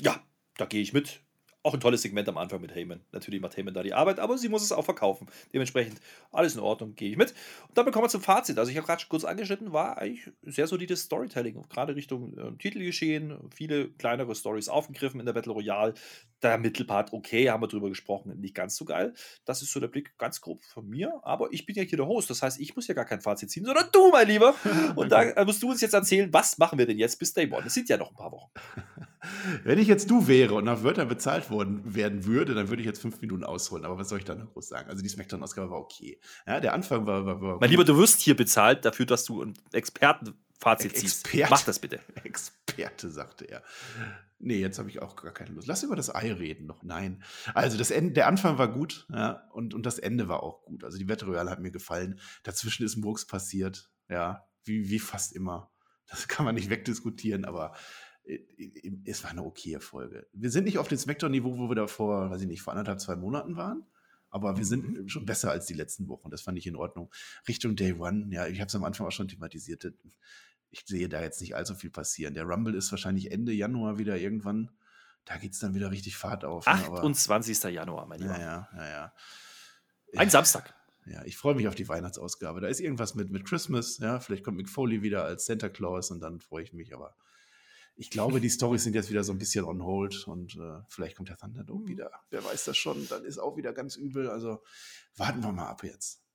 [0.01, 0.21] Ja,
[0.57, 1.26] da gehe ich mit.
[1.67, 3.01] Auch ein tolles Segment am Anfang mit Heyman.
[3.11, 5.27] Natürlich macht Heyman da die Arbeit, aber sie muss es auch verkaufen.
[5.53, 6.01] Dementsprechend
[6.31, 7.35] alles in Ordnung, gehe ich mit.
[7.67, 8.57] Und dann kommen wir zum Fazit.
[8.57, 11.61] Also ich habe gerade schon kurz angeschnitten, war eigentlich sehr solides Storytelling.
[11.69, 15.95] Gerade Richtung äh, Titelgeschehen, viele kleinere Stories aufgegriffen in der Battle Royale.
[16.43, 19.15] Der Mittelpart, okay, haben wir drüber gesprochen, nicht ganz so geil.
[19.45, 21.21] Das ist so der Blick ganz grob von mir.
[21.23, 23.51] Aber ich bin ja hier der Host, das heißt, ich muss ja gar kein Fazit
[23.51, 24.55] ziehen, sondern du, mein Lieber.
[24.97, 27.51] Und da äh, musst du uns jetzt erzählen, was machen wir denn jetzt bis Day
[27.51, 27.67] One?
[27.67, 28.51] Es sind ja noch ein paar Wochen.
[29.65, 32.87] Wenn ich jetzt du wäre und nach Wörtern bezahlt worden werden würde, dann würde ich
[32.87, 33.85] jetzt fünf Minuten ausholen.
[33.85, 34.91] Aber was soll ich da noch groß sagen?
[34.91, 36.21] Also die Smackdown-Ausgabe war okay.
[36.47, 37.27] Ja, der Anfang war.
[37.27, 41.27] war, war mein Lieber, du wirst hier bezahlt dafür, dass du ein Expertenfazit ziehst.
[41.27, 41.51] Experte.
[41.51, 42.01] Mach das bitte.
[42.25, 43.63] Experte, sagte er.
[44.39, 45.67] Nee, jetzt habe ich auch gar keine Lust.
[45.67, 46.83] Lass über das Ei reden noch.
[46.83, 47.23] Nein.
[47.55, 50.85] Also das Ende, der Anfang war gut, ja, und, und das Ende war auch gut.
[50.85, 52.21] Also die Wette Royale hat mir gefallen.
[52.43, 55.71] Dazwischen ist ein Murks passiert, ja, wie, wie fast immer.
[56.09, 57.75] Das kann man nicht wegdiskutieren, aber
[58.25, 58.39] äh,
[59.05, 60.27] es war eine okaye Folge.
[60.33, 63.01] Wir sind nicht auf dem Smackdown-Niveau, wo wir da vor, weiß ich nicht, vor anderthalb,
[63.01, 63.87] zwei Monaten waren.
[64.29, 65.09] Aber wir sind mhm.
[65.09, 66.31] schon besser als die letzten Wochen.
[66.31, 67.11] Das fand ich in Ordnung.
[67.49, 69.87] Richtung Day One, ja, ich habe es am Anfang auch schon thematisiert.
[70.71, 72.35] Ich sehe da jetzt nicht allzu viel passieren.
[72.35, 74.71] Der Rumble ist wahrscheinlich Ende Januar wieder irgendwann.
[75.25, 76.67] Da geht es dann wieder richtig Fahrt auf.
[76.67, 77.65] 28.
[77.65, 77.71] Ne?
[77.71, 78.39] Januar, mein Lieber.
[78.39, 79.13] Ja, ja, ja.
[80.17, 80.75] Ein Samstag.
[81.07, 82.61] Ja, ich freue mich auf die Weihnachtsausgabe.
[82.61, 83.99] Da ist irgendwas mit, mit Christmas.
[83.99, 86.95] Ja, vielleicht kommt Mick Foley wieder als Santa Claus und dann freue ich mich.
[86.95, 87.17] Aber
[87.97, 91.17] ich glaube, die Storys sind jetzt wieder so ein bisschen on hold und äh, vielleicht
[91.17, 92.11] kommt der Thunderdome wieder.
[92.31, 94.29] Wer weiß das schon, dann ist auch wieder ganz übel.
[94.29, 94.63] Also
[95.17, 96.26] warten wir mal ab jetzt.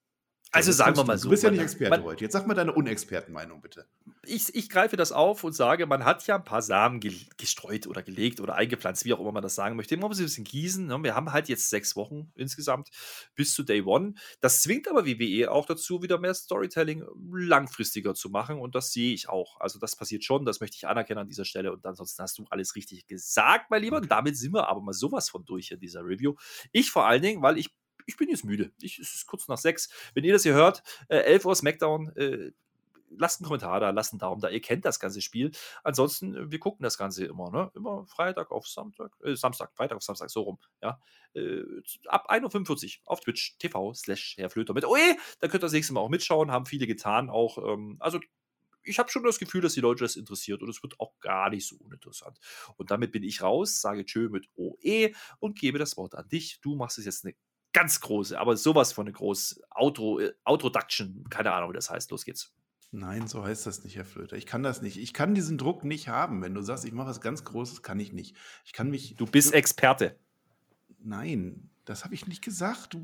[0.54, 1.26] Also sagen wir mal so.
[1.26, 2.24] Du bist ja nicht Experte man, heute.
[2.26, 3.86] Jetzt sag mal deine Unexpertenmeinung bitte.
[4.26, 7.88] Ich, ich, greife das auf und sage, man hat ja ein paar Samen ge gestreut
[7.88, 9.96] oder gelegt oder eingepflanzt, wie auch immer man das sagen möchte.
[9.96, 10.86] Immer ein bisschen gießen.
[10.86, 11.04] Ne?
[11.04, 12.90] Wir haben halt jetzt sechs Wochen insgesamt
[13.36, 14.14] bis zu Day One.
[14.42, 19.14] Das zwingt aber WWE auch dazu, wieder mehr Storytelling langfristiger zu machen und das sehe
[19.14, 19.60] ich auch.
[19.62, 22.46] Also das passiert schon, das möchte ich anerkennen an dieser Stelle und ansonsten hast du
[22.50, 23.98] alles richtig gesagt, mein Lieber.
[23.98, 26.36] Und damit sind wir aber mal sowas von durch in dieser Review.
[26.74, 27.70] Ich vor allen Dingen, weil ich
[28.06, 28.72] ich bin jetzt müde.
[28.82, 29.90] Ich, es ist kurz nach sechs.
[30.14, 32.52] Wenn ihr das hier hört, äh, 11 Uhr Smackdown, äh,
[33.18, 34.50] lasst einen Kommentar da, lasst einen Daumen da.
[34.50, 35.52] Ihr kennt das ganze Spiel.
[35.84, 37.72] Ansonsten, äh, wir gucken das Ganze immer, ne?
[37.76, 41.00] Immer Freitag auf Samstag, äh, Samstag, Freitag auf Samstag, so rum, ja.
[41.34, 41.64] Äh,
[42.08, 45.16] ab 1.45 Uhr auf Twitch TV slash Herr Flöter mit OE.
[45.40, 47.58] Da könnt ihr das nächste Mal auch mitschauen, haben viele getan auch.
[47.58, 48.20] Ähm, also
[48.84, 51.50] ich habe schon das Gefühl, dass die Leute das interessiert und es wird auch gar
[51.50, 52.40] nicht so uninteressant.
[52.78, 56.60] Und damit bin ich raus, sage Tschö mit OE und gebe das Wort an dich.
[56.62, 57.36] Du machst es jetzt eine
[57.74, 62.12] ganz große, aber sowas von eine große Auto, äh, Autoduction, keine Ahnung, wie das heißt.
[62.12, 62.54] Los geht's.
[62.94, 64.36] Nein, so heißt das nicht, Herr Flöter.
[64.36, 64.98] Ich kann das nicht.
[64.98, 66.42] Ich kann diesen Druck nicht haben.
[66.42, 68.36] Wenn du sagst, ich mache was ganz Großes, kann ich nicht.
[68.66, 69.16] Ich kann mich.
[69.16, 70.20] Du bist Experte.
[71.00, 72.94] Nein, das habe ich nicht gesagt.
[72.94, 73.02] Du,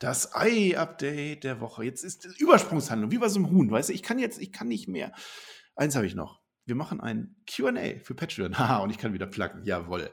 [0.00, 1.84] das Ei-Update der Woche.
[1.84, 3.92] Jetzt ist Übersprungshandlung, wie bei so einem Huhn, weißt du?
[3.92, 5.12] Ich kann jetzt, ich kann nicht mehr.
[5.76, 6.40] Eins habe ich noch.
[6.64, 8.54] Wir machen ein QA für Patreon.
[8.58, 9.64] Haha, und ich kann wieder pluggen.
[9.64, 10.10] Jawoll.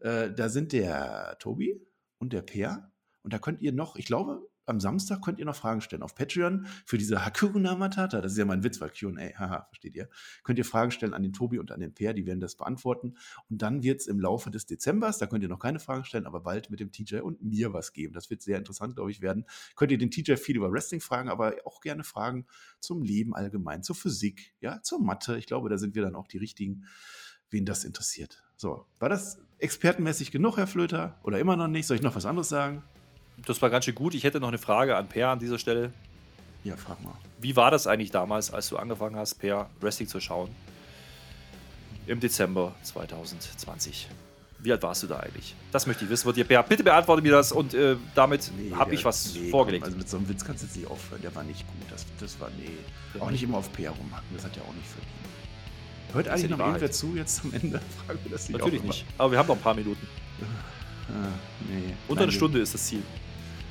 [0.00, 1.80] Äh, da sind der Tobi,
[2.18, 2.92] und der Peer.
[3.22, 6.02] Und da könnt ihr noch, ich glaube, am Samstag könnt ihr noch Fragen stellen.
[6.02, 9.96] Auf Patreon für diese Hakuna Matata, das ist ja mein Witz, weil QA, haha, versteht
[9.96, 10.08] ihr?
[10.44, 13.16] Könnt ihr Fragen stellen an den Tobi und an den Peer, die werden das beantworten.
[13.48, 16.26] Und dann wird es im Laufe des Dezembers, da könnt ihr noch keine Fragen stellen,
[16.26, 18.12] aber bald mit dem TJ und mir was geben.
[18.12, 19.46] Das wird sehr interessant, glaube ich, werden.
[19.74, 22.46] Könnt ihr den TJ viel über Wrestling fragen, aber auch gerne Fragen
[22.78, 25.38] zum Leben allgemein, zur Physik, ja, zur Mathe.
[25.38, 26.84] Ich glaube, da sind wir dann auch die richtigen,
[27.50, 28.47] wen das interessiert.
[28.60, 31.14] So, war das expertenmäßig genug, Herr Flöter?
[31.22, 31.86] Oder immer noch nicht?
[31.86, 32.82] Soll ich noch was anderes sagen?
[33.46, 34.14] Das war ganz schön gut.
[34.14, 35.92] Ich hätte noch eine Frage an Per an dieser Stelle.
[36.64, 37.14] Ja, frag mal.
[37.38, 40.50] Wie war das eigentlich damals, als du angefangen hast, Per Wrestling zu schauen?
[42.08, 44.08] Im Dezember 2020.
[44.58, 45.54] Wie alt warst du da eigentlich?
[45.70, 46.26] Das möchte ich wissen.
[46.26, 49.50] Wird dir, Per, bitte beantworte mir das und äh, damit nee, habe ich was nee,
[49.50, 49.84] vorgelegt.
[49.84, 51.22] Komm, also mit so einem Witz kannst du jetzt nicht aufhören.
[51.22, 51.92] Der war nicht gut.
[51.92, 53.20] Das, das war, nee.
[53.20, 54.26] Auch nicht immer auf Per rumhacken.
[54.34, 55.37] Das hat ja auch nicht verdient.
[56.12, 57.80] Hört eigentlich noch irgendwer zu jetzt am Ende?
[58.06, 59.04] Fragen wir das nicht Natürlich nicht.
[59.18, 60.06] Aber wir haben noch ein paar Minuten.
[61.08, 61.28] Ah,
[61.68, 61.94] nee.
[62.06, 63.02] Unter eine Stunde ist das Ziel.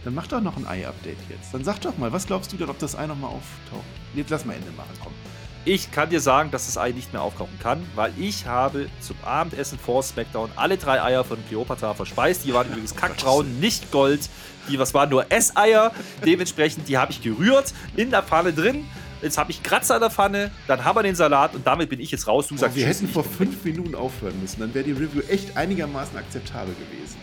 [0.03, 1.53] Dann mach doch noch ein Ei-Update jetzt.
[1.53, 3.85] Dann sag doch mal, was glaubst du denn, ob das Ei nochmal auftaucht?
[4.15, 5.13] Jetzt lass mal Ende machen, komm.
[5.65, 9.17] Ich kann dir sagen, dass das Ei nicht mehr auftauchen kann, weil ich habe zum
[9.25, 12.45] Abendessen vor SmackDown alle drei Eier von Cleopatra verspeist.
[12.45, 14.29] Die waren übrigens kackbraun, nicht Gold.
[14.69, 15.91] Die was waren nur Esseier.
[16.25, 18.85] Dementsprechend, die habe ich gerührt in der Pfanne drin
[19.22, 21.99] Jetzt habe ich Kratzer an der Pfanne, dann haben wir den Salat und damit bin
[21.99, 22.47] ich jetzt raus.
[22.47, 26.18] Du sagst, wir hätten vor fünf Minuten aufhören müssen, dann wäre die Review echt einigermaßen
[26.18, 27.18] akzeptabel gewesen.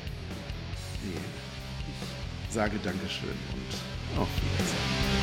[1.04, 1.20] Nee.
[2.48, 5.13] Ich sage Dankeschön und auf Wiedersehen.